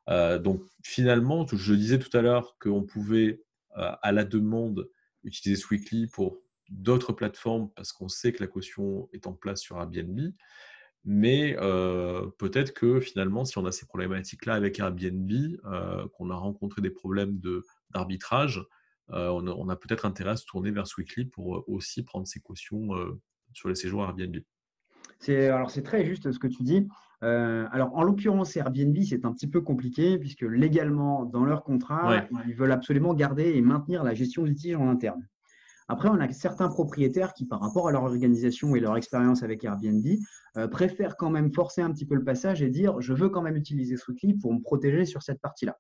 donc 0.08 0.62
finalement, 0.84 1.46
je 1.48 1.74
disais 1.74 2.00
tout 2.00 2.16
à 2.16 2.22
l'heure 2.22 2.58
qu'on 2.60 2.84
pouvait, 2.84 3.42
à 3.74 4.12
la 4.12 4.24
demande, 4.24 4.90
utiliser 5.24 5.60
Sweekly 5.60 6.08
pour 6.08 6.38
d'autres 6.70 7.12
plateformes 7.12 7.70
parce 7.76 7.92
qu'on 7.92 8.08
sait 8.08 8.32
que 8.32 8.42
la 8.44 8.48
caution 8.48 9.10
est 9.14 9.28
en 9.28 9.34
place 9.34 9.62
sur 9.62 9.78
Airbnb. 9.78 10.20
Mais 11.04 11.56
peut-être 12.38 12.74
que 12.74 13.00
finalement, 13.00 13.46
si 13.46 13.58
on 13.58 13.66
a 13.66 13.72
ces 13.72 13.86
problématiques-là 13.86 14.54
avec 14.54 14.80
Airbnb, 14.80 15.32
qu'on 16.14 16.30
a 16.30 16.36
rencontré 16.36 16.82
des 16.82 16.92
problèmes 16.92 17.42
d'arbitrage, 17.92 18.64
on 19.10 19.70
a, 19.70 19.76
peut-être 19.76 20.06
intérêt 20.06 20.32
à 20.32 20.36
se 20.36 20.46
tourner 20.46 20.72
vers 20.72 20.88
Sweekly 20.88 21.26
pour 21.26 21.58
euh, 21.58 21.64
aussi 21.68 22.04
prendre 22.04 22.28
ses 22.28 22.40
cautions 22.40 22.96
euh, 22.96 23.20
sur 23.54 23.70
les 23.70 23.76
séjours 23.76 24.04
Airbnb. 24.04 24.38
C'est, 25.20 25.48
alors 25.48 25.72
c'est 25.72 25.84
très 25.84 26.06
juste 26.06 26.32
ce 26.32 26.40
que 26.40 26.48
tu 26.48 26.64
dis. 26.64 26.88
alors 27.22 27.96
en 27.96 28.04
l'occurrence 28.04 28.56
Airbnb 28.58 28.98
c'est 29.04 29.26
un 29.26 29.32
petit 29.32 29.48
peu 29.48 29.62
compliqué 29.62 30.18
puisque 30.18 30.42
légalement 30.42 31.26
dans 31.26 31.46
leur 31.46 31.64
contrat 31.64 32.28
ils 32.48 32.54
veulent 32.54 32.72
absolument 32.72 33.14
garder 33.14 33.54
et 33.56 33.62
maintenir 33.62 34.04
la 34.04 34.14
gestion 34.14 34.44
du 34.44 34.52
litige 34.52 34.76
en 34.76 34.90
interne. 34.90 35.26
Après 35.88 36.10
on 36.10 36.20
a 36.20 36.30
certains 36.32 36.68
propriétaires 36.68 37.34
qui 37.34 37.46
par 37.46 37.62
rapport 37.62 37.88
à 37.88 37.92
leur 37.92 38.04
organisation 38.04 38.76
et 38.76 38.80
leur 38.80 38.98
expérience 38.98 39.42
avec 39.42 39.64
Airbnb 39.64 40.06
préfèrent 40.70 41.16
quand 41.16 41.30
même 41.30 41.54
forcer 41.54 41.82
un 41.82 41.92
petit 41.92 42.06
peu 42.06 42.16
le 42.16 42.24
passage 42.24 42.62
et 42.62 42.70
dire 42.70 43.00
je 43.00 43.14
veux 43.14 43.30
quand 43.30 43.42
même 43.42 43.56
utiliser 43.56 43.96
Sweekly 43.96 44.34
pour 44.34 44.54
me 44.54 44.60
protéger 44.60 45.06
sur 45.06 45.24
cette 45.24 45.40
partie-là. 45.40 45.78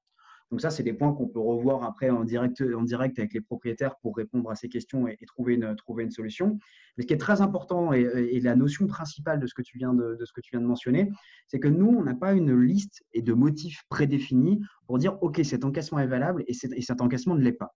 Donc 0.51 0.61
ça, 0.61 0.69
c'est 0.69 0.83
des 0.83 0.93
points 0.93 1.11
qu'on 1.13 1.27
peut 1.27 1.39
revoir 1.39 1.83
après 1.83 2.09
en 2.09 2.23
direct, 2.23 2.61
en 2.61 2.83
direct 2.83 3.17
avec 3.17 3.33
les 3.33 3.41
propriétaires 3.41 3.95
pour 3.97 4.15
répondre 4.15 4.49
à 4.51 4.55
ces 4.55 4.69
questions 4.69 5.07
et, 5.07 5.17
trouver, 5.25 5.55
une, 5.55 6.11
solution. 6.11 6.59
Mais 6.97 7.03
ce 7.03 7.07
qui 7.07 7.13
est 7.13 7.19
très 7.19 7.41
important 7.41 7.93
et, 7.93 8.39
la 8.39 8.55
notion 8.55 8.85
principale 8.85 9.39
de 9.39 9.47
ce 9.47 9.55
que 9.55 9.63
tu 9.63 9.77
viens 9.77 9.93
de, 9.93 10.17
ce 10.23 10.33
que 10.33 10.41
tu 10.41 10.51
viens 10.51 10.61
de 10.61 10.67
mentionner, 10.67 11.11
c'est 11.47 11.59
que 11.59 11.67
nous, 11.67 11.87
on 11.87 12.03
n'a 12.03 12.13
pas 12.13 12.33
une 12.33 12.55
liste 12.59 13.03
et 13.13 13.21
de 13.21 13.33
motifs 13.33 13.81
prédéfinis 13.89 14.61
pour 14.87 14.99
dire, 14.99 15.17
OK, 15.23 15.41
cet 15.43 15.65
encaissement 15.65 15.99
est 15.99 16.07
valable 16.07 16.43
et, 16.47 16.53
cet 16.53 17.01
encaissement 17.01 17.35
ne 17.35 17.41
l'est 17.41 17.51
pas. 17.51 17.73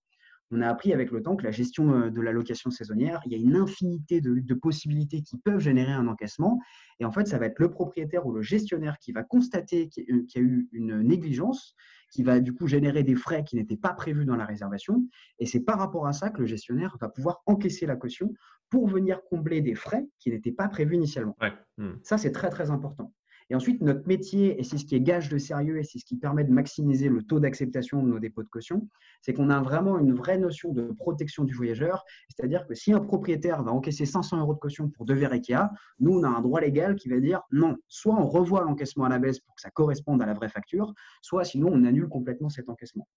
On 0.51 0.61
a 0.61 0.67
appris 0.67 0.93
avec 0.93 1.11
le 1.11 1.21
temps 1.21 1.35
que 1.35 1.43
la 1.43 1.51
gestion 1.51 1.93
euh, 1.93 2.09
de 2.09 2.21
la 2.21 2.31
location 2.31 2.71
saisonnière, 2.71 3.21
il 3.27 3.31
y 3.31 3.35
a 3.35 3.37
une 3.37 3.55
infinité 3.55 4.19
de, 4.19 4.39
de, 4.39 4.53
possibilités 4.55 5.21
qui 5.21 5.37
peuvent 5.37 5.59
générer 5.59 5.91
un 5.91 6.07
encaissement. 6.07 6.59
Et 6.99 7.05
en 7.05 7.11
fait, 7.11 7.27
ça 7.27 7.37
va 7.37 7.45
être 7.45 7.59
le 7.59 7.69
propriétaire 7.69 8.25
ou 8.25 8.33
le 8.33 8.41
gestionnaire 8.41 8.97
qui 8.97 9.11
va 9.11 9.21
constater 9.21 9.89
qu'il 9.89 10.05
y 10.07 10.39
a 10.39 10.41
eu 10.41 10.67
une 10.71 11.01
négligence 11.01 11.75
qui 12.11 12.23
va 12.23 12.39
du 12.39 12.53
coup 12.53 12.67
générer 12.67 13.03
des 13.03 13.15
frais 13.15 13.43
qui 13.43 13.55
n'étaient 13.55 13.77
pas 13.77 13.93
prévus 13.93 14.25
dans 14.25 14.35
la 14.35 14.45
réservation. 14.45 15.05
Et 15.39 15.45
c'est 15.45 15.61
par 15.61 15.77
rapport 15.77 16.07
à 16.07 16.13
ça 16.13 16.29
que 16.29 16.41
le 16.41 16.47
gestionnaire 16.47 16.97
va 16.99 17.09
pouvoir 17.09 17.41
encaisser 17.45 17.85
la 17.85 17.95
caution 17.95 18.33
pour 18.69 18.87
venir 18.87 19.21
combler 19.29 19.61
des 19.61 19.75
frais 19.75 20.07
qui 20.19 20.29
n'étaient 20.29 20.51
pas 20.51 20.67
prévus 20.67 20.95
initialement. 20.95 21.35
Hmm. 21.77 21.93
Ça, 22.03 22.17
c'est 22.17 22.31
très, 22.31 22.49
très 22.49 22.71
important. 22.71 23.13
Et 23.51 23.55
ensuite, 23.55 23.81
notre 23.81 24.07
métier, 24.07 24.59
et 24.59 24.63
c'est 24.63 24.77
ce 24.77 24.85
qui 24.85 24.95
est 24.95 25.01
gage 25.01 25.29
de 25.29 25.39
sérieux 25.39 25.79
et 25.79 25.83
c'est 25.83 25.97
ce 25.97 26.05
qui 26.05 26.15
permet 26.15 26.43
de 26.43 26.51
maximiser 26.51 27.09
le 27.09 27.23
taux 27.23 27.39
d'acceptation 27.39 28.03
de 28.03 28.07
nos 28.07 28.19
dépôts 28.19 28.43
de 28.43 28.47
caution, 28.47 28.87
c'est 29.21 29.33
qu'on 29.33 29.49
a 29.49 29.59
vraiment 29.59 29.97
une 29.97 30.13
vraie 30.13 30.37
notion 30.37 30.71
de 30.71 30.83
protection 30.91 31.43
du 31.45 31.55
voyageur. 31.55 32.03
C'est-à-dire 32.27 32.67
que 32.67 32.75
si 32.75 32.93
un 32.93 32.99
propriétaire 32.99 33.63
va 33.63 33.71
encaisser 33.71 34.05
500 34.05 34.39
euros 34.39 34.53
de 34.53 34.59
caution 34.59 34.89
pour 34.89 35.05
deux 35.05 35.15
verres 35.15 35.33
IKEA, 35.33 35.71
nous, 35.99 36.19
on 36.19 36.23
a 36.23 36.27
un 36.27 36.41
droit 36.41 36.61
légal 36.61 36.95
qui 36.95 37.09
va 37.09 37.19
dire 37.19 37.41
non, 37.51 37.75
soit 37.87 38.15
on 38.15 38.27
revoit 38.27 38.61
l'encaissement 38.63 39.05
à 39.05 39.09
la 39.09 39.17
baisse 39.17 39.39
pour 39.39 39.55
que 39.55 39.61
ça 39.61 39.71
corresponde 39.71 40.21
à 40.21 40.27
la 40.27 40.35
vraie 40.35 40.49
facture, 40.49 40.93
soit 41.23 41.43
sinon 41.43 41.69
on 41.71 41.85
annule 41.85 42.07
complètement 42.07 42.49
cet 42.49 42.69
encaissement. 42.69 43.07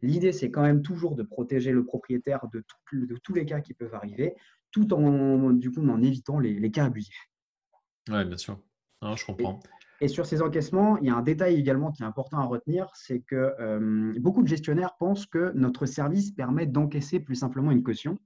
L'idée, 0.00 0.32
c'est 0.32 0.50
quand 0.50 0.62
même 0.62 0.82
toujours 0.82 1.16
de 1.16 1.24
protéger 1.24 1.72
le 1.72 1.84
propriétaire 1.84 2.46
de, 2.52 2.64
tous 3.22 3.34
les 3.34 3.46
cas 3.46 3.60
qui 3.60 3.74
peuvent 3.74 3.94
arriver, 3.94 4.34
tout 4.70 4.94
en, 4.94 5.50
du 5.50 5.70
coup, 5.70 5.86
en 5.88 6.02
évitant 6.02 6.38
les 6.38 6.70
cas 6.70 6.86
abusifs. 6.86 7.28
Oui, 8.08 8.24
bien 8.24 8.36
sûr 8.36 8.58
je 9.16 9.24
comprends. 9.24 9.60
Et, 10.00 10.08
sur 10.08 10.26
ces 10.26 10.42
encaissements, 10.42 10.98
il 10.98 11.06
y 11.06 11.10
a 11.10 11.14
un 11.14 11.22
détail 11.22 11.54
également 11.54 11.92
qui 11.92 12.02
est 12.02 12.06
important 12.06 12.38
à 12.38 12.44
retenir, 12.44 12.90
c'est 12.94 13.20
que 13.20 13.54
euh, 13.60 14.12
beaucoup 14.18 14.42
de 14.42 14.48
gestionnaires 14.48 14.96
pensent 14.98 15.26
que 15.26 15.52
notre 15.54 15.86
service 15.86 16.32
permet 16.32 16.66
d'encaisser 16.66 17.20
plus 17.20 17.36
simplement 17.36 17.70
une 17.70 17.84
caution. 17.84 18.18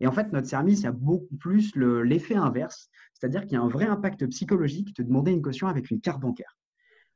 Et 0.00 0.06
en 0.06 0.12
fait, 0.12 0.30
notre 0.32 0.46
service 0.46 0.84
a 0.84 0.92
beaucoup 0.92 1.36
plus 1.36 1.74
l'effet 1.74 2.34
inverse, 2.34 2.90
c'est-à-dire 3.14 3.42
qu'il 3.42 3.52
y 3.52 3.56
a 3.56 3.62
un 3.62 3.68
vrai 3.68 3.86
impact 3.86 4.26
psychologique 4.26 4.94
de 4.94 5.02
demander 5.02 5.32
une 5.32 5.40
caution 5.40 5.68
avec 5.68 5.90
une 5.90 6.02
carte 6.02 6.20
bancaire. 6.20 6.58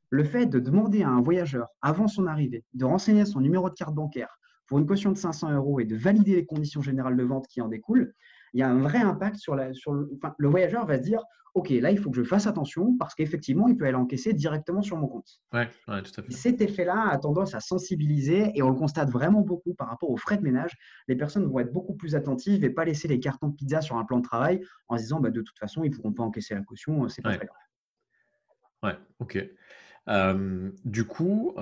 Le 0.09 0.23
fait 0.23 0.47
de 0.47 0.59
demander 0.59 1.03
à 1.03 1.09
un 1.09 1.21
voyageur, 1.21 1.67
avant 1.81 2.07
son 2.07 2.25
arrivée, 2.25 2.65
de 2.73 2.85
renseigner 2.85 3.25
son 3.25 3.39
numéro 3.39 3.69
de 3.69 3.75
carte 3.75 3.93
bancaire 3.93 4.39
pour 4.65 4.79
une 4.79 4.87
caution 4.87 5.11
de 5.11 5.17
500 5.17 5.51
euros 5.51 5.79
et 5.79 5.85
de 5.85 5.95
valider 5.95 6.35
les 6.35 6.45
conditions 6.45 6.81
générales 6.81 7.17
de 7.17 7.23
vente 7.23 7.47
qui 7.47 7.61
en 7.61 7.67
découlent, 7.67 8.13
il 8.53 8.59
y 8.59 8.63
a 8.63 8.69
un 8.69 8.79
vrai 8.79 8.99
impact 8.99 9.37
sur, 9.37 9.55
la, 9.55 9.73
sur 9.73 9.93
le, 9.93 10.09
le 10.37 10.47
voyageur 10.47 10.85
va 10.85 10.97
se 10.97 11.03
dire 11.03 11.23
OK, 11.53 11.69
là, 11.69 11.91
il 11.91 11.99
faut 11.99 12.09
que 12.09 12.15
je 12.15 12.23
fasse 12.23 12.47
attention 12.47 12.95
parce 12.97 13.13
qu'effectivement, 13.13 13.67
il 13.67 13.75
peut 13.75 13.85
aller 13.85 13.95
encaisser 13.97 14.33
directement 14.33 14.81
sur 14.81 14.95
mon 14.97 15.07
compte. 15.07 15.41
Oui, 15.51 15.63
tout 15.87 15.91
à 15.91 16.23
fait. 16.23 16.31
cet 16.31 16.61
effet-là 16.61 17.09
a 17.09 17.17
tendance 17.17 17.53
à 17.53 17.59
sensibiliser 17.59 18.51
et 18.55 18.61
on 18.61 18.69
le 18.69 18.75
constate 18.75 19.09
vraiment 19.09 19.41
beaucoup 19.41 19.73
par 19.73 19.89
rapport 19.89 20.09
aux 20.09 20.17
frais 20.17 20.37
de 20.37 20.43
ménage. 20.43 20.71
Les 21.09 21.15
personnes 21.15 21.45
vont 21.45 21.59
être 21.59 21.73
beaucoup 21.73 21.93
plus 21.93 22.15
attentives 22.15 22.63
et 22.63 22.69
pas 22.69 22.85
laisser 22.85 23.09
les 23.09 23.19
cartons 23.19 23.49
de 23.49 23.55
pizza 23.55 23.81
sur 23.81 23.97
un 23.97 24.05
plan 24.05 24.19
de 24.19 24.23
travail 24.23 24.63
en 24.87 24.97
se 24.97 25.03
disant 25.03 25.19
bah, 25.19 25.29
de 25.29 25.41
toute 25.41 25.57
façon, 25.59 25.83
ils 25.83 25.91
ne 25.91 25.95
pourront 25.95 26.13
pas 26.13 26.23
encaisser 26.23 26.55
la 26.55 26.61
caution, 26.61 27.09
c'est 27.09 27.21
pas 27.21 27.35
très 27.35 27.47
grave. 27.47 27.57
Ouais, 28.83 28.97
ok 29.19 29.45
du 30.07 31.05
coup, 31.05 31.53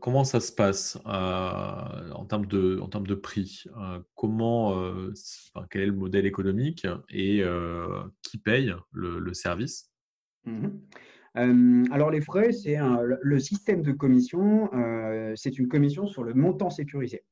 comment 0.00 0.24
ça 0.24 0.40
se 0.40 0.52
passe 0.52 0.98
en 1.04 2.24
termes 2.28 2.46
de, 2.46 2.78
en 2.80 2.88
termes 2.88 3.06
de 3.06 3.14
prix 3.14 3.64
Comment, 4.14 4.92
quel 5.70 5.82
est 5.82 5.86
le 5.86 5.92
modèle 5.92 6.26
économique 6.26 6.86
et 7.10 7.42
qui 8.22 8.38
paye 8.38 8.74
le, 8.92 9.34
service? 9.34 9.90
Mmh 10.44 10.68
alors 11.90 12.10
les 12.10 12.22
frais, 12.22 12.50
c'est 12.50 12.78
le 13.02 13.38
système 13.38 13.82
de 13.82 13.92
commission, 13.92 14.70
c'est 15.34 15.58
une 15.58 15.68
commission 15.68 16.06
sur 16.06 16.24
le 16.24 16.32
montant 16.32 16.70
sécurisé. 16.70 17.24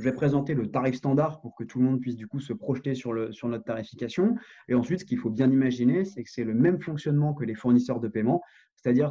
Je 0.00 0.04
vais 0.06 0.14
présenter 0.14 0.54
le 0.54 0.70
tarif 0.70 0.94
standard 0.94 1.42
pour 1.42 1.54
que 1.54 1.62
tout 1.62 1.78
le 1.78 1.84
monde 1.84 2.00
puisse 2.00 2.16
du 2.16 2.26
coup 2.26 2.40
se 2.40 2.54
projeter 2.54 2.94
sur, 2.94 3.12
notre 3.12 3.64
tarification. 3.64 4.34
Et 4.68 4.74
ensuite, 4.74 5.00
ce 5.00 5.04
qu'il 5.04 5.18
faut 5.18 5.28
bien 5.28 5.50
imaginer, 5.50 6.06
c'est 6.06 6.24
que 6.24 6.30
c'est 6.30 6.42
le 6.42 6.54
même 6.54 6.80
fonctionnement 6.80 7.34
que 7.34 7.44
les 7.44 7.54
fournisseurs 7.54 8.00
de 8.00 8.08
paiement, 8.08 8.40
c'est-à-dire 8.76 9.10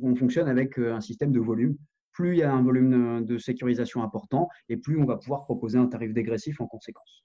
qu'on 0.00 0.14
fonctionne 0.14 0.46
avec 0.46 0.78
euh, 0.78 0.94
un 0.94 1.00
système 1.00 1.32
de 1.32 1.40
volume. 1.40 1.76
Plus 2.12 2.34
il 2.34 2.38
y 2.38 2.44
a 2.44 2.52
un 2.52 2.62
volume 2.62 3.24
de 3.24 3.36
sécurisation 3.36 4.04
important 4.04 4.48
et 4.68 4.76
plus 4.76 5.00
on 5.00 5.06
va 5.06 5.16
pouvoir 5.16 5.44
proposer 5.44 5.76
un 5.76 5.86
tarif 5.86 6.14
dégressif 6.14 6.60
en 6.60 6.68
conséquence. 6.68 7.24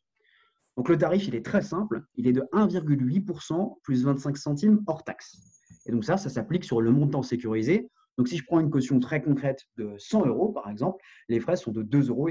Donc 0.75 0.89
le 0.89 0.97
tarif, 0.97 1.27
il 1.27 1.35
est 1.35 1.45
très 1.45 1.61
simple. 1.61 2.01
Il 2.15 2.25
est 2.25 2.33
de 2.33 2.41
1,8% 2.51 3.75
plus 3.83 4.05
25 4.05 4.37
centimes 4.37 4.81
hors 4.87 5.03
taxe. 5.03 5.37
Et 5.85 5.91
donc 5.91 6.03
ça, 6.03 6.17
ça 6.17 6.29
s'applique 6.29 6.63
sur 6.63 6.81
le 6.81 6.89
montant 6.89 7.21
sécurisé. 7.21 7.91
Donc 8.17 8.27
si 8.27 8.37
je 8.37 8.43
prends 8.43 8.59
une 8.59 8.71
caution 8.71 8.99
très 8.99 9.21
concrète 9.21 9.67
de 9.77 9.93
100 9.99 10.25
euros, 10.25 10.51
par 10.51 10.67
exemple, 10.67 11.03
les 11.29 11.39
frais 11.39 11.57
sont 11.57 11.71
de 11.71 11.83
2,05 11.83 12.09
euros. 12.09 12.29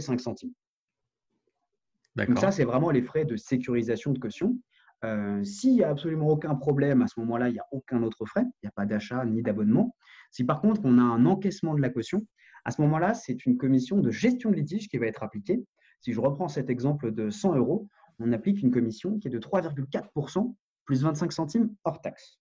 Donc 2.17 2.39
ça, 2.39 2.51
c'est 2.51 2.65
vraiment 2.65 2.91
les 2.91 3.03
frais 3.03 3.25
de 3.25 3.37
sécurisation 3.37 4.13
de 4.13 4.19
caution. 4.19 4.59
Euh, 5.05 5.43
s'il 5.43 5.75
n'y 5.75 5.83
a 5.83 5.89
absolument 5.89 6.29
aucun 6.29 6.55
problème, 6.55 7.03
à 7.03 7.09
ce 7.09 7.19
moment-là, 7.21 7.49
il 7.49 7.55
n'y 7.55 7.59
a 7.59 7.67
aucun 7.73 8.03
autre 8.03 8.25
frais, 8.25 8.45
il 8.45 8.67
n'y 8.67 8.69
a 8.69 8.73
pas 8.73 8.87
d'achat 8.87 9.25
ni 9.25 9.43
d'abonnement. 9.43 9.97
Si 10.31 10.45
par 10.45 10.61
contre 10.61 10.83
on 10.85 10.99
a 10.99 11.03
un 11.03 11.27
encaissement 11.27 11.75
de 11.75 11.81
la 11.81 11.89
caution, 11.89 12.23
à 12.65 12.71
ce 12.71 12.81
moment-là, 12.83 13.15
c'est 13.15 13.45
une 13.45 13.57
commission 13.57 13.99
de 13.99 14.11
gestion 14.11 14.51
de 14.51 14.57
litige 14.57 14.89
qui 14.89 14.99
va 14.99 15.07
être 15.07 15.25
appliquée. 15.25 15.65
Si 16.01 16.13
je 16.13 16.21
reprends 16.21 16.49
cet 16.49 16.71
exemple 16.71 17.13
de 17.13 17.31
100 17.31 17.57
euros, 17.57 17.89
on 18.21 18.33
applique 18.33 18.63
une 18.63 18.71
commission 18.71 19.19
qui 19.19 19.29
est 19.29 19.31
de 19.31 19.41
3,4% 19.41 20.55
plus 20.85 21.03
25 21.03 21.33
centimes 21.33 21.75
hors 21.85 22.01
taxe. 22.01 22.39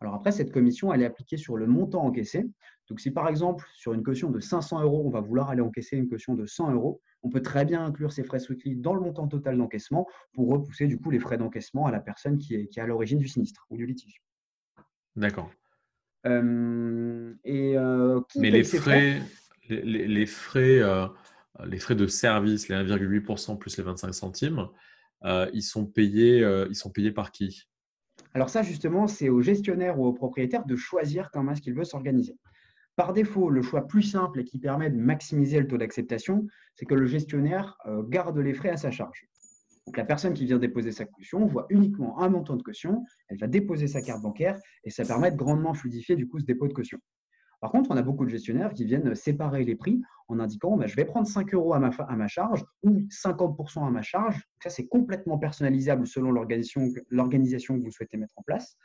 Alors 0.00 0.14
après, 0.14 0.32
cette 0.32 0.50
commission, 0.50 0.92
elle 0.92 1.02
est 1.02 1.06
appliquée 1.06 1.36
sur 1.36 1.56
le 1.56 1.66
montant 1.66 2.04
encaissé. 2.04 2.48
Donc 2.88 3.00
si 3.00 3.10
par 3.10 3.28
exemple, 3.28 3.66
sur 3.74 3.92
une 3.92 4.02
caution 4.02 4.30
de 4.30 4.40
500 4.40 4.82
euros, 4.82 5.02
on 5.04 5.10
va 5.10 5.20
vouloir 5.20 5.50
aller 5.50 5.60
encaisser 5.60 5.96
une 5.96 6.08
caution 6.08 6.34
de 6.34 6.46
100 6.46 6.72
euros, 6.72 7.02
on 7.22 7.28
peut 7.28 7.42
très 7.42 7.64
bien 7.64 7.84
inclure 7.84 8.12
ces 8.12 8.24
frais 8.24 8.38
Sweetly 8.38 8.76
dans 8.76 8.94
le 8.94 9.00
montant 9.00 9.28
total 9.28 9.58
d'encaissement 9.58 10.06
pour 10.32 10.48
repousser 10.48 10.86
du 10.86 10.98
coup 10.98 11.10
les 11.10 11.18
frais 11.18 11.36
d'encaissement 11.36 11.86
à 11.86 11.92
la 11.92 12.00
personne 12.00 12.38
qui 12.38 12.54
est, 12.54 12.66
qui 12.68 12.80
à 12.80 12.86
l'origine 12.86 13.18
du 13.18 13.28
sinistre 13.28 13.66
ou 13.68 13.76
du 13.76 13.86
litige. 13.86 14.22
D'accord. 15.16 15.50
Euh, 16.26 17.34
et 17.44 17.76
euh, 17.76 18.20
Mais 18.36 18.50
les 18.50 18.64
frais, 18.64 19.20
les, 19.68 20.26
frais, 20.26 20.78
euh, 20.80 21.06
les 21.64 21.78
frais 21.78 21.94
de 21.94 22.06
service, 22.06 22.68
les 22.68 22.76
1,8% 22.76 23.58
plus 23.58 23.76
les 23.76 23.84
25 23.84 24.12
centimes, 24.12 24.68
ils 25.52 25.62
sont 25.62 25.86
payés, 25.86 26.40
ils 26.68 26.76
sont 26.76 26.90
payés 26.90 27.12
par 27.12 27.32
qui? 27.32 27.68
Alors 28.34 28.48
ça, 28.48 28.62
justement, 28.62 29.08
c'est 29.08 29.28
au 29.28 29.40
gestionnaire 29.40 29.98
ou 29.98 30.06
au 30.06 30.12
propriétaire 30.12 30.64
de 30.64 30.76
choisir 30.76 31.30
comment 31.32 31.52
est-ce 31.52 31.62
qu'il 31.62 31.74
veut 31.74 31.84
s'organiser. 31.84 32.36
Par 32.96 33.12
défaut, 33.12 33.50
le 33.50 33.62
choix 33.62 33.86
plus 33.86 34.02
simple 34.02 34.40
et 34.40 34.44
qui 34.44 34.58
permet 34.58 34.90
de 34.90 34.96
maximiser 34.96 35.58
le 35.58 35.66
taux 35.66 35.78
d'acceptation, 35.78 36.46
c'est 36.74 36.86
que 36.86 36.94
le 36.94 37.06
gestionnaire 37.06 37.76
euh, 37.86 38.02
garde 38.02 38.38
les 38.38 38.52
frais 38.52 38.70
à 38.70 38.76
sa 38.76 38.90
charge. 38.90 39.26
Donc 39.86 39.96
la 39.96 40.04
personne 40.04 40.34
qui 40.34 40.44
vient 40.44 40.58
déposer 40.58 40.92
sa 40.92 41.06
caution 41.06 41.46
voit 41.46 41.66
uniquement 41.70 42.20
un 42.20 42.28
montant 42.28 42.56
de 42.56 42.62
caution, 42.62 43.04
elle 43.28 43.38
va 43.38 43.46
déposer 43.46 43.88
sa 43.88 44.02
carte 44.02 44.22
bancaire 44.22 44.60
et 44.84 44.90
ça 44.90 45.04
permet 45.04 45.32
de 45.32 45.36
grandement 45.36 45.74
fluidifier 45.74 46.14
du 46.14 46.28
coup 46.28 46.38
ce 46.38 46.44
dépôt 46.44 46.68
de 46.68 46.72
caution. 46.72 46.98
Par 47.60 47.70
contre, 47.70 47.90
on 47.90 47.96
a 47.96 48.02
beaucoup 48.02 48.24
de 48.24 48.30
gestionnaires 48.30 48.72
qui 48.72 48.84
viennent 48.84 49.14
séparer 49.14 49.64
les 49.64 49.76
prix 49.76 50.00
en 50.28 50.40
indiquant 50.40 50.76
bah, 50.76 50.86
je 50.86 50.96
vais 50.96 51.04
prendre 51.04 51.26
5 51.26 51.52
euros 51.54 51.74
à 51.74 51.78
ma, 51.78 51.88
à 51.88 52.16
ma 52.16 52.26
charge 52.26 52.64
ou 52.82 53.02
50% 53.10 53.86
à 53.86 53.90
ma 53.90 54.02
charge. 54.02 54.42
ça, 54.62 54.70
c'est 54.70 54.86
complètement 54.86 55.38
personnalisable 55.38 56.06
selon 56.06 56.30
l'organisation 56.30 57.78
que 57.78 57.84
vous 57.84 57.90
souhaitez 57.90 58.16
mettre 58.16 58.34
en 58.36 58.42
place. 58.42 58.76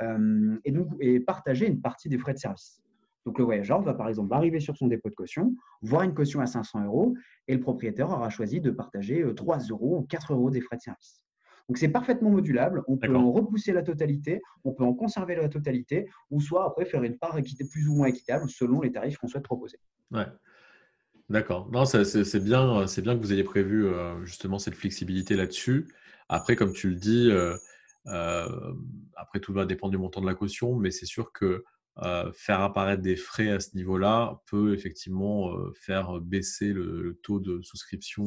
Euh, 0.00 0.58
et 0.64 0.72
donc, 0.72 0.88
et 1.00 1.20
partager 1.20 1.66
une 1.66 1.80
partie 1.80 2.08
des 2.08 2.18
frais 2.18 2.34
de 2.34 2.38
service. 2.38 2.80
Donc, 3.24 3.38
le 3.38 3.44
voyageur 3.44 3.80
va 3.80 3.94
par 3.94 4.08
exemple 4.08 4.34
arriver 4.34 4.60
sur 4.60 4.76
son 4.76 4.88
dépôt 4.88 5.08
de 5.08 5.14
caution, 5.14 5.54
voir 5.82 6.02
une 6.02 6.14
caution 6.14 6.40
à 6.40 6.46
500 6.46 6.84
euros, 6.84 7.14
et 7.48 7.54
le 7.54 7.60
propriétaire 7.60 8.10
aura 8.10 8.28
choisi 8.28 8.60
de 8.60 8.70
partager 8.70 9.24
3 9.34 9.56
euh, 9.56 9.68
euros 9.70 9.98
ou 9.98 10.02
4 10.02 10.34
euros 10.34 10.50
des 10.50 10.60
frais 10.60 10.76
de 10.76 10.82
service. 10.82 11.23
Donc 11.68 11.78
c'est 11.78 11.88
parfaitement 11.88 12.30
modulable. 12.30 12.82
On 12.88 12.96
peut 12.98 13.14
en 13.14 13.32
repousser 13.32 13.72
la 13.72 13.82
totalité, 13.82 14.42
on 14.64 14.72
peut 14.72 14.84
en 14.84 14.94
conserver 14.94 15.34
la 15.34 15.48
totalité, 15.48 16.08
ou 16.30 16.40
soit 16.40 16.66
après 16.66 16.84
faire 16.84 17.02
une 17.02 17.18
part 17.18 17.38
plus 17.70 17.88
ou 17.88 17.94
moins 17.94 18.08
équitable 18.08 18.48
selon 18.48 18.80
les 18.80 18.92
tarifs 18.92 19.16
qu'on 19.16 19.28
souhaite 19.28 19.44
proposer. 19.44 19.78
Ouais. 20.10 20.26
D'accord. 21.30 21.70
Non, 21.70 21.86
c'est 21.86 22.44
bien, 22.44 22.86
c'est 22.86 23.00
bien 23.00 23.16
que 23.16 23.22
vous 23.22 23.32
ayez 23.32 23.44
prévu 23.44 23.86
euh, 23.86 24.24
justement 24.24 24.58
cette 24.58 24.74
flexibilité 24.74 25.36
là-dessus. 25.36 25.88
Après, 26.28 26.54
comme 26.54 26.72
tu 26.72 26.90
le 26.90 26.96
dis, 26.96 27.30
euh, 27.30 27.56
euh, 28.08 28.74
après 29.16 29.40
tout 29.40 29.54
va 29.54 29.64
dépendre 29.64 29.92
du 29.92 29.98
montant 29.98 30.20
de 30.20 30.26
la 30.26 30.34
caution, 30.34 30.76
mais 30.76 30.90
c'est 30.90 31.06
sûr 31.06 31.32
que 31.32 31.64
faire 32.34 32.60
apparaître 32.60 33.02
des 33.02 33.14
frais 33.14 33.50
à 33.50 33.60
ce 33.60 33.76
niveau-là 33.76 34.42
peut 34.50 34.74
effectivement 34.74 35.56
faire 35.76 36.20
baisser 36.20 36.72
le, 36.72 37.20
taux 37.22 37.38
de 37.38 37.62
souscription 37.62 38.26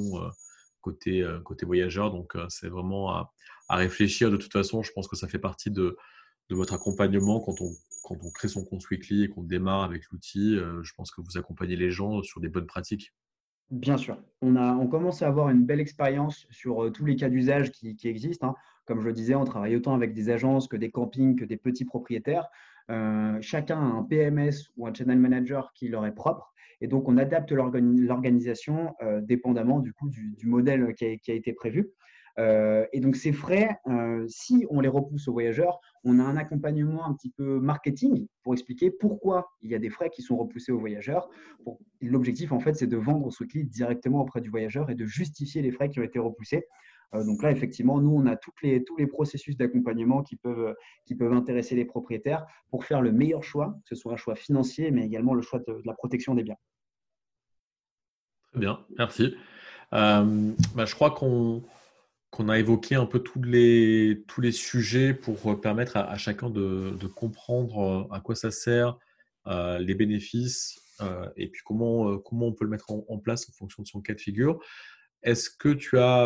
côté, 0.88 1.22
euh, 1.22 1.40
côté 1.42 1.66
voyageur. 1.66 2.12
Donc, 2.12 2.36
euh, 2.36 2.46
c'est 2.50 2.70
vraiment 2.70 3.12
à, 3.12 3.32
réfléchir. 3.70 4.32
De 4.32 4.38
toute 4.38 4.54
façon, 4.54 4.82
je 4.82 4.92
pense 4.94 5.08
que 5.08 5.18
ça 5.18 5.28
fait 5.28 5.40
partie 5.40 5.72
de, 5.72 5.98
votre 6.50 6.74
accompagnement 6.74 7.42
quand 7.42 7.60
on, 7.60 7.72
quand 8.06 8.16
on 8.24 8.32
crée 8.32 8.48
son 8.48 8.64
compte 8.64 8.90
weekly 8.90 9.24
et 9.24 9.28
qu'on 9.28 9.44
démarre 9.44 9.84
avec 9.84 10.04
l'outil. 10.12 10.56
Euh, 10.56 10.82
je 10.82 10.94
pense 10.96 11.12
que 11.12 11.20
vous 11.22 11.38
accompagnez 11.38 11.76
les 11.76 11.92
gens 11.92 12.24
sur 12.24 12.40
des 12.40 12.48
bonnes 12.48 12.68
pratiques. 12.68 13.14
Bien 13.70 13.98
sûr. 13.98 14.18
On, 14.42 14.56
a, 14.56 14.74
on 14.76 14.88
commence 14.88 15.22
à 15.22 15.28
avoir 15.28 15.50
une 15.50 15.66
belle 15.66 15.82
expérience 15.82 16.48
sur 16.50 16.90
tous 16.94 17.04
les 17.04 17.18
cas 17.18 17.28
d'usage 17.28 17.72
qui, 17.72 17.98
existent. 18.06 18.48
Hein. 18.48 18.56
Comme 18.86 19.02
je 19.02 19.08
le 19.08 19.14
disais, 19.14 19.36
on 19.36 19.44
travaille 19.44 19.76
autant 19.76 19.94
avec 19.94 20.14
des 20.14 20.30
agences 20.30 20.70
que 20.70 20.78
des 20.78 20.90
campings, 20.90 21.36
que 21.36 21.44
des 21.44 21.58
petits 21.58 21.84
propriétaires. 21.84 22.48
Chacun 23.42 23.78
a 23.78 23.84
un 23.84 24.04
PMS 24.04 24.72
ou 24.78 24.88
un 24.88 24.94
channel 24.94 25.20
manager 25.20 25.72
qui 25.74 25.88
leur 25.88 26.06
est 26.06 26.16
propre. 26.16 26.54
Et 26.82 26.88
donc, 26.88 27.08
on 27.10 27.18
adapte 27.18 27.52
l'organisation 27.52 28.94
euh, 29.02 29.22
dépendamment 29.22 29.80
du, 29.80 29.94
coup, 29.94 30.10
du, 30.10 30.46
modèle 30.46 30.94
qui 30.96 31.06
a, 31.06 31.34
été 31.34 31.54
prévu. 31.54 31.90
Euh, 32.40 32.86
et 32.94 33.00
donc, 33.00 33.16
ces 33.16 33.32
frais, 33.32 33.78
euh, 33.88 34.26
si 34.28 34.68
on 34.70 34.80
les 34.80 34.88
repousse 34.88 35.28
aux 35.28 35.34
voyageurs, 35.34 35.80
on 36.04 36.20
a 36.20 36.24
un 36.24 36.38
accompagnement 36.38 37.08
un 37.08 37.14
petit 37.16 37.32
peu 37.32 37.60
marketing 37.60 38.28
pour 38.44 38.54
expliquer 38.54 38.92
pourquoi 38.92 39.48
il 39.62 39.72
y 39.72 39.76
a 39.76 39.80
des 39.80 39.90
frais 39.90 40.12
qui 40.12 40.22
sont 40.22 40.38
repoussés 40.38 40.72
aux 40.72 40.80
voyageurs. 40.80 41.30
L'objectif, 42.02 42.52
en 42.52 42.60
fait, 42.60 42.76
c'est 42.76 42.88
de 42.88 42.98
vendre 42.98 43.32
ce 43.32 43.44
client 43.44 43.66
directement 43.68 44.22
auprès 44.22 44.42
du 44.42 44.50
voyageur 44.50 44.92
et 44.92 44.96
de 44.96 45.06
justifier 45.06 45.64
les 45.64 45.72
frais 45.72 45.90
qui 45.90 46.00
ont 46.00 46.04
été 46.04 46.20
repoussés. 46.20 46.68
Donc 47.14 47.42
là, 47.42 47.52
effectivement, 47.52 48.00
nous, 48.00 48.12
on 48.12 48.26
a 48.26 48.36
toutes 48.36 48.62
les, 48.62 48.84
tous 48.84 48.98
les 48.98 49.08
processus 49.08 49.56
d'accompagnement 49.56 50.24
qui 50.24 50.36
peuvent, 50.36 50.76
qui 51.06 51.16
peuvent 51.16 51.34
intéresser 51.34 51.76
les 51.76 51.86
propriétaires 51.86 52.46
pour 52.70 52.84
faire 52.84 53.02
le 53.02 53.12
meilleur 53.12 53.44
choix, 53.44 53.78
que 53.86 53.96
ce 53.96 54.02
soit 54.02 54.14
un 54.14 54.18
choix 54.18 54.36
financier, 54.36 54.92
mais 54.92 55.06
également 55.06 55.34
le 55.34 55.42
choix 55.42 55.60
de 55.60 55.82
la 55.86 55.94
protection 55.94 56.36
des 56.36 56.44
biens. 56.44 56.58
Très 58.52 58.60
bien, 58.60 58.80
merci. 58.98 59.36
Euh, 59.94 60.52
bah, 60.76 60.86
je 60.86 60.96
crois 60.96 61.12
qu'on 61.12 62.50
a 62.50 62.60
évoqué 62.60 62.96
un 62.96 63.06
peu 63.06 63.20
tous 63.20 63.42
les, 63.42 64.24
tous 64.28 64.42
les 64.42 64.52
sujets 64.52 65.14
pour 65.14 65.60
permettre 65.62 65.98
à, 65.98 66.18
chacun 66.18 66.50
de, 66.50 66.96
comprendre 67.16 68.08
euh, 68.12 68.16
à 68.16 68.20
quoi 68.20 68.36
ça 68.36 68.52
sert, 68.52 68.98
euh, 69.48 69.80
les 69.80 69.96
bénéfices 69.96 70.82
et 71.36 71.48
puis 71.48 71.62
comment, 71.64 72.18
comment 72.18 72.48
on 72.48 72.54
peut 72.54 72.66
le 72.66 72.72
mettre 72.72 72.90
en, 72.90 73.20
place 73.20 73.48
en 73.48 73.54
fonction 73.54 73.84
de 73.84 73.88
son 73.88 74.02
cas 74.02 74.16
de 74.16 74.20
figure. 74.20 74.60
Est-ce 75.28 75.50
que 75.50 75.68
tu 75.68 76.00
as 76.00 76.26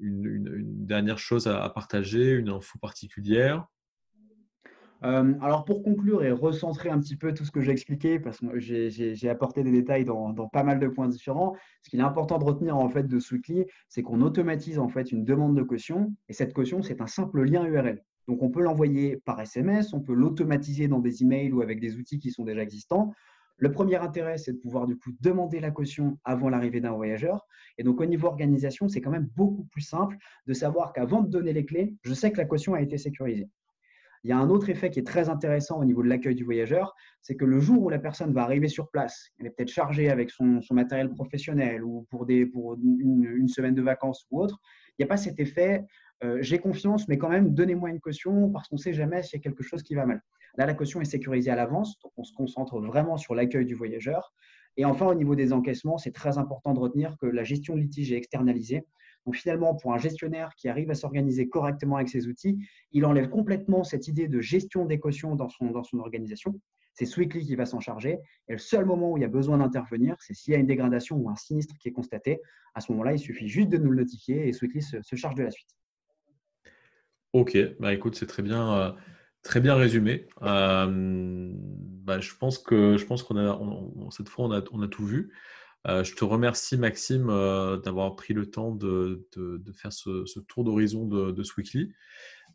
une, 0.00 0.84
dernière 0.84 1.20
chose 1.20 1.46
à 1.46 1.68
partager, 1.70 2.32
une 2.32 2.48
info 2.48 2.76
particulière? 2.80 3.68
Euh, 5.04 5.32
alors 5.40 5.64
pour 5.64 5.84
conclure 5.84 6.24
et 6.24 6.32
recentrer 6.32 6.90
un 6.90 6.98
petit 6.98 7.14
peu 7.14 7.32
tout 7.32 7.44
ce 7.44 7.52
que 7.52 7.60
j'ai 7.60 7.70
expliqué, 7.70 8.18
parce 8.18 8.40
que 8.40 8.58
j'ai 8.58 9.28
apporté 9.28 9.62
des 9.62 9.70
détails 9.70 10.04
dans, 10.04 10.34
pas 10.48 10.64
mal 10.64 10.80
de 10.80 10.88
points 10.88 11.06
différents, 11.06 11.54
ce 11.82 11.90
qu'il 11.90 12.00
est 12.00 12.02
important 12.02 12.38
de 12.38 12.44
retenir 12.44 12.76
en 12.76 12.88
fait 12.88 13.06
de 13.06 13.18
Sweetly, 13.20 13.66
c'est 13.88 14.02
qu'on 14.02 14.22
automatise 14.22 14.80
en 14.80 14.88
fait 14.88 15.12
une 15.12 15.24
demande 15.24 15.56
de 15.56 15.62
caution 15.62 16.12
et 16.28 16.32
cette 16.32 16.52
caution 16.52 16.82
c'est 16.82 17.00
un 17.00 17.06
simple 17.06 17.44
lien 17.44 17.64
URL. 17.64 18.02
Donc 18.26 18.42
on 18.42 18.50
peut 18.50 18.60
l'envoyer 18.60 19.18
par 19.24 19.40
SMS, 19.40 19.92
on 19.92 20.00
peut 20.00 20.14
l'automatiser 20.14 20.88
dans 20.88 20.98
des 20.98 21.22
emails 21.22 21.52
ou 21.52 21.62
avec 21.62 21.78
des 21.78 21.94
outils 21.94 22.18
qui 22.18 22.32
sont 22.32 22.44
déjà 22.44 22.62
existants. 22.62 23.12
Le 23.60 23.70
premier 23.70 23.96
intérêt, 23.96 24.38
c'est 24.38 24.54
de 24.54 24.58
pouvoir 24.58 24.86
demander 25.20 25.60
la 25.60 25.70
caution 25.70 26.18
avant 26.24 26.48
l'arrivée 26.48 26.80
d'un 26.80 26.92
voyageur. 26.92 27.46
Et 27.76 27.82
donc 27.82 28.00
au 28.00 28.06
niveau 28.06 28.26
organisation, 28.26 28.88
c'est 28.88 29.02
quand 29.02 29.10
même 29.10 29.28
beaucoup 29.36 29.64
plus 29.64 29.82
simple 29.82 30.16
de 30.46 30.54
savoir 30.54 30.94
qu'avant 30.94 31.20
de 31.20 31.28
donner 31.28 31.52
les 31.52 31.66
clés, 31.66 31.94
je 32.02 32.14
sais 32.14 32.32
que 32.32 32.38
la 32.38 32.46
caution 32.46 32.72
a 32.72 32.80
été 32.80 32.96
sécurisée. 32.96 33.50
Il 34.24 34.30
y 34.30 34.32
a 34.32 34.38
un 34.38 34.48
autre 34.48 34.70
effet 34.70 34.90
qui 34.90 34.98
est 34.98 35.06
très 35.06 35.28
intéressant 35.28 35.78
au 35.78 35.84
niveau 35.84 36.02
de 36.02 36.08
l'accueil 36.08 36.34
du 36.34 36.44
voyageur, 36.44 36.94
c'est 37.20 37.36
que 37.36 37.44
le 37.44 37.60
jour 37.60 37.82
où 37.82 37.90
la 37.90 37.98
personne 37.98 38.32
va 38.32 38.42
arriver 38.42 38.68
sur 38.68 38.90
place, 38.90 39.28
elle 39.38 39.46
est 39.46 39.50
peut-être 39.50 39.70
chargée 39.70 40.10
avec 40.10 40.30
son, 40.30 40.60
matériel 40.70 41.10
professionnel 41.10 41.84
ou 41.84 42.06
pour 42.10 42.26
une, 42.28 43.48
semaine 43.48 43.74
de 43.74 43.82
vacances 43.82 44.26
ou 44.30 44.40
autre, 44.40 44.58
il 44.98 45.02
n'y 45.02 45.04
a 45.04 45.08
pas 45.08 45.16
cet 45.18 45.38
effet 45.38 45.84
euh, 46.24 46.38
j'ai 46.40 46.58
confiance, 46.58 47.08
mais 47.08 47.18
quand 47.18 47.28
même, 47.28 47.54
donnez-moi 47.54 47.90
une 47.90 48.00
caution 48.00 48.50
parce 48.50 48.68
qu'on 48.68 48.76
ne 48.76 48.80
sait 48.80 48.92
jamais 48.92 49.22
s'il 49.22 49.38
y 49.38 49.40
a 49.40 49.42
quelque 49.42 49.62
chose 49.62 49.82
qui 49.82 49.94
va 49.94 50.06
mal. 50.06 50.22
Là, 50.56 50.66
la 50.66 50.74
caution 50.74 51.00
est 51.00 51.06
sécurisée 51.06 51.50
à 51.50 51.56
l'avance, 51.56 51.98
donc 52.02 52.12
on 52.16 52.24
se 52.24 52.32
concentre 52.32 52.80
vraiment 52.80 53.16
sur 53.16 53.34
l'accueil 53.34 53.64
du 53.64 53.74
voyageur. 53.74 54.34
Et 54.76 54.84
enfin, 54.84 55.06
au 55.06 55.14
niveau 55.14 55.34
des 55.34 55.52
encaissements, 55.52 55.98
c'est 55.98 56.12
très 56.12 56.38
important 56.38 56.74
de 56.74 56.78
retenir 56.78 57.16
que 57.18 57.26
la 57.26 57.44
gestion 57.44 57.74
de 57.74 57.80
litige 57.80 58.12
est 58.12 58.16
externalisée. 58.16 58.86
Donc 59.26 59.36
finalement, 59.36 59.74
pour 59.74 59.92
un 59.92 59.98
gestionnaire 59.98 60.54
qui 60.56 60.68
arrive 60.68 60.90
à 60.90 60.94
s'organiser 60.94 61.48
correctement 61.48 61.96
avec 61.96 62.08
ses 62.08 62.26
outils, 62.26 62.58
il 62.92 63.04
enlève 63.04 63.28
complètement 63.28 63.84
cette 63.84 64.08
idée 64.08 64.28
de 64.28 64.40
gestion 64.40 64.86
des 64.86 64.98
cautions 64.98 65.36
dans 65.36 65.48
son, 65.48 65.70
dans 65.70 65.84
son 65.84 65.98
organisation. 65.98 66.58
C'est 66.94 67.06
Sweekly 67.06 67.46
qui 67.46 67.56
va 67.56 67.66
s'en 67.66 67.80
charger. 67.80 68.18
Et 68.48 68.52
le 68.52 68.58
seul 68.58 68.84
moment 68.84 69.12
où 69.12 69.16
il 69.16 69.20
y 69.20 69.24
a 69.24 69.28
besoin 69.28 69.58
d'intervenir, 69.58 70.16
c'est 70.20 70.34
s'il 70.34 70.52
y 70.52 70.56
a 70.56 70.58
une 70.58 70.66
dégradation 70.66 71.16
ou 71.16 71.30
un 71.30 71.36
sinistre 71.36 71.74
qui 71.78 71.88
est 71.88 71.92
constaté. 71.92 72.40
À 72.74 72.80
ce 72.80 72.92
moment-là, 72.92 73.12
il 73.12 73.18
suffit 73.18 73.48
juste 73.48 73.68
de 73.68 73.78
nous 73.78 73.90
le 73.90 73.98
notifier 73.98 74.48
et 74.48 74.52
Sweekly 74.52 74.82
se, 74.82 75.16
charge 75.16 75.34
de 75.34 75.42
la 75.42 75.50
suite. 75.50 75.70
Ok, 77.32 77.56
bah 77.78 77.92
écoute, 77.94 78.16
c'est 78.16 78.26
très 78.26 78.42
bien, 78.42 78.74
euh, 78.74 78.92
très 79.44 79.60
bien 79.60 79.76
résumé. 79.76 80.26
Euh, 80.42 81.52
bah, 81.54 82.18
je 82.18 82.34
pense 82.34 82.58
que 82.58 82.96
je 82.96 83.04
pense 83.06 83.22
qu'on 83.22 83.36
a 83.36 84.10
cette 84.10 84.28
fois 84.28 84.46
on 84.46 84.50
a, 84.82 84.88
tout 84.88 85.04
vu. 85.04 85.32
Euh, 85.86 86.02
je 86.02 86.14
te 86.16 86.24
remercie, 86.24 86.76
Maxime, 86.76 87.28
d'avoir 87.84 88.16
pris 88.16 88.34
le 88.34 88.50
temps 88.50 88.72
de, 88.74 89.28
faire 89.74 89.92
ce, 89.92 90.40
tour 90.40 90.64
d'horizon 90.64 91.06
de, 91.06 91.30
de 91.30 91.42
Sweekly. 91.44 91.92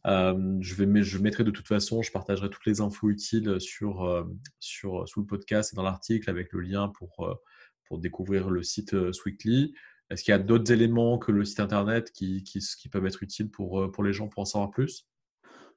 Euh, 0.07 0.57
je, 0.59 0.75
vais, 0.75 1.03
je 1.03 1.17
mettrai 1.19 1.45
de 1.45 1.51
toute 1.51 1.67
façon, 1.67 2.01
je 2.01 2.11
partagerai 2.11 2.49
toutes 2.49 2.65
les 2.65 2.81
infos 2.81 3.09
utiles 3.09 3.61
sur, 3.61 4.27
sur, 4.59 5.07
sous 5.07 5.21
le 5.21 5.25
podcast 5.25 5.71
et 5.71 5.77
dans 5.77 5.83
l'article 5.83 6.29
avec 6.29 6.51
le 6.51 6.59
lien 6.59 6.89
pour, 6.89 7.39
pour 7.85 7.99
découvrir 7.99 8.49
le 8.49 8.61
site 8.61 9.13
Sweekly. 9.13 9.73
Est-ce 10.10 10.24
qu'il 10.24 10.32
y 10.32 10.36
a 10.36 10.39
d'autres 10.39 10.72
éléments 10.72 11.18
que 11.18 11.32
le 11.32 11.46
site 11.46 11.60
internet 11.60 12.12
qui, 12.12 12.44
qui, 12.44 12.89
peuvent 12.89 13.06
être 13.06 13.24
utiles 13.24 13.50
pour, 13.50 13.91
pour 13.91 14.04
les 14.04 14.13
gens 14.13 14.28
pour 14.28 14.41
en 14.41 14.46
savoir 14.46 14.70
plus? 14.70 15.08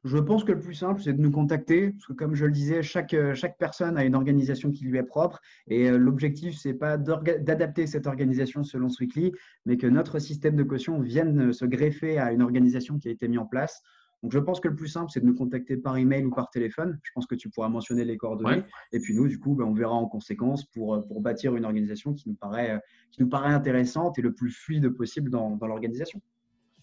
Je 0.04 0.18
pense 0.18 0.44
que 0.44 0.52
le 0.52 0.60
plus 0.60 0.74
simple, 0.74 1.02
c'est 1.02 1.12
de 1.12 1.20
nous 1.20 1.32
contacter, 1.32 1.90
parce 1.90 2.06
que 2.06 2.12
comme 2.12 2.36
je 2.36 2.44
le 2.44 2.52
disais, 2.52 2.82
chaque, 2.82 3.14
euh, 3.14 3.34
chaque 3.34 3.58
personne 3.58 3.98
a 3.98 4.04
une 4.04 4.14
organisation 4.14 4.70
qui 4.70 4.84
lui 4.84 4.96
est 4.96 5.02
propre, 5.02 5.40
et 5.66 5.90
euh, 5.90 5.98
l'objectif, 5.98 6.56
ce 6.56 6.68
n'est 6.68 6.74
pas 6.74 6.96
d'adapter 6.96 7.86
cette 7.88 8.06
organisation 8.06 8.62
selon 8.62 8.88
Sweekly, 8.88 9.32
mais 9.66 9.76
que 9.76 9.88
notre 9.88 10.20
système 10.20 10.54
de 10.54 10.62
caution 10.62 11.00
vienne 11.00 11.52
se 11.52 11.64
greffer 11.64 12.18
à 12.18 12.32
une 12.32 12.42
organisation 12.42 12.98
qui 12.98 13.08
a 13.08 13.10
été 13.10 13.26
mise 13.26 13.40
en 13.40 13.46
place. 13.46 13.82
Donc, 14.22 14.32
je 14.32 14.38
pense 14.38 14.60
que 14.60 14.68
le 14.68 14.74
plus 14.74 14.88
simple, 14.88 15.10
c'est 15.12 15.20
de 15.20 15.26
nous 15.26 15.34
contacter 15.34 15.76
par 15.76 15.96
email 15.96 16.24
ou 16.24 16.30
par 16.30 16.50
téléphone. 16.50 16.98
Je 17.02 17.10
pense 17.14 17.26
que 17.26 17.34
tu 17.34 17.48
pourras 17.50 17.68
mentionner 17.68 18.04
les 18.04 18.16
coordonnées. 18.16 18.62
Et 18.92 19.00
puis 19.00 19.14
nous, 19.14 19.28
du 19.28 19.38
coup, 19.38 19.54
ben, 19.54 19.64
on 19.64 19.74
verra 19.74 19.94
en 19.94 20.06
conséquence 20.06 20.64
pour, 20.64 20.94
euh, 20.94 21.00
pour 21.00 21.20
bâtir 21.20 21.54
une 21.54 21.64
organisation 21.64 22.14
qui 22.14 22.28
nous, 22.28 22.34
paraît, 22.34 22.80
qui 23.12 23.22
nous 23.22 23.28
paraît 23.28 23.52
intéressante 23.52 24.18
et 24.18 24.22
le 24.22 24.32
plus 24.32 24.50
fluide 24.50 24.88
possible 24.90 25.30
dans, 25.30 25.56
dans 25.56 25.66
l'organisation. 25.66 26.20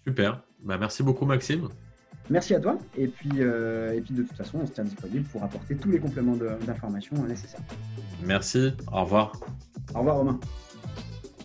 Super. 0.08 0.43
Ben, 0.63 0.78
merci 0.78 1.04
beaucoup, 1.04 1.26
Maxime. 1.26 1.67
Merci 2.30 2.56
à 2.56 2.60
toi. 2.60 2.78
Et 2.98 3.08
puis, 3.08 3.30
euh, 3.38 3.93
et 3.93 4.02
puis 4.02 4.13
de 4.13 4.24
toute 4.24 4.36
façon, 4.36 4.60
on 4.62 4.65
se 4.65 4.71
tient 4.71 4.84
disponible 4.84 5.26
pour 5.26 5.43
apporter 5.43 5.76
tous 5.76 5.91
les 5.91 6.00
compléments 6.00 6.36
d'information 6.36 7.15
nécessaires. 7.26 7.62
Merci. 8.24 8.74
Au 8.91 9.04
revoir. 9.04 9.39
Au 9.93 10.00
revoir, 10.00 10.17
Romain. 10.17 10.39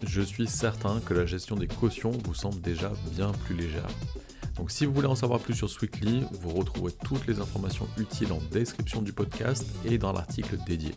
Je 0.03 0.23
suis 0.23 0.47
certain 0.47 1.01
que 1.01 1.13
la 1.13 1.27
gestion 1.27 1.57
des 1.57 1.67
cautions 1.67 2.13
vous 2.25 2.35
semble 2.35 2.61
déjà 2.63 2.91
bien 3.15 3.33
plus 3.45 3.55
légère. 3.55 3.89
Donc 4.57 4.71
si 4.71 4.87
vous 4.87 4.93
voulez 4.93 5.07
en 5.07 5.15
savoir 5.15 5.41
plus 5.41 5.55
sur 5.55 5.71
Sweetly, 5.71 6.25
vous 6.43 6.51
retrouverez 6.51 6.93
toutes 7.05 7.27
les 7.27 7.41
informations 7.41 7.89
utiles 7.99 8.33
en 8.33 8.41
description 8.51 9.03
du 9.03 9.13
podcast 9.13 9.65
et 9.85 9.99
dans 9.99 10.13
l'article 10.13 10.59
dédié. 10.67 10.95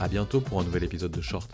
A 0.00 0.08
bientôt 0.08 0.40
pour 0.40 0.60
un 0.60 0.64
nouvel 0.64 0.84
épisode 0.84 1.12
de 1.12 1.20
Short. 1.20 1.50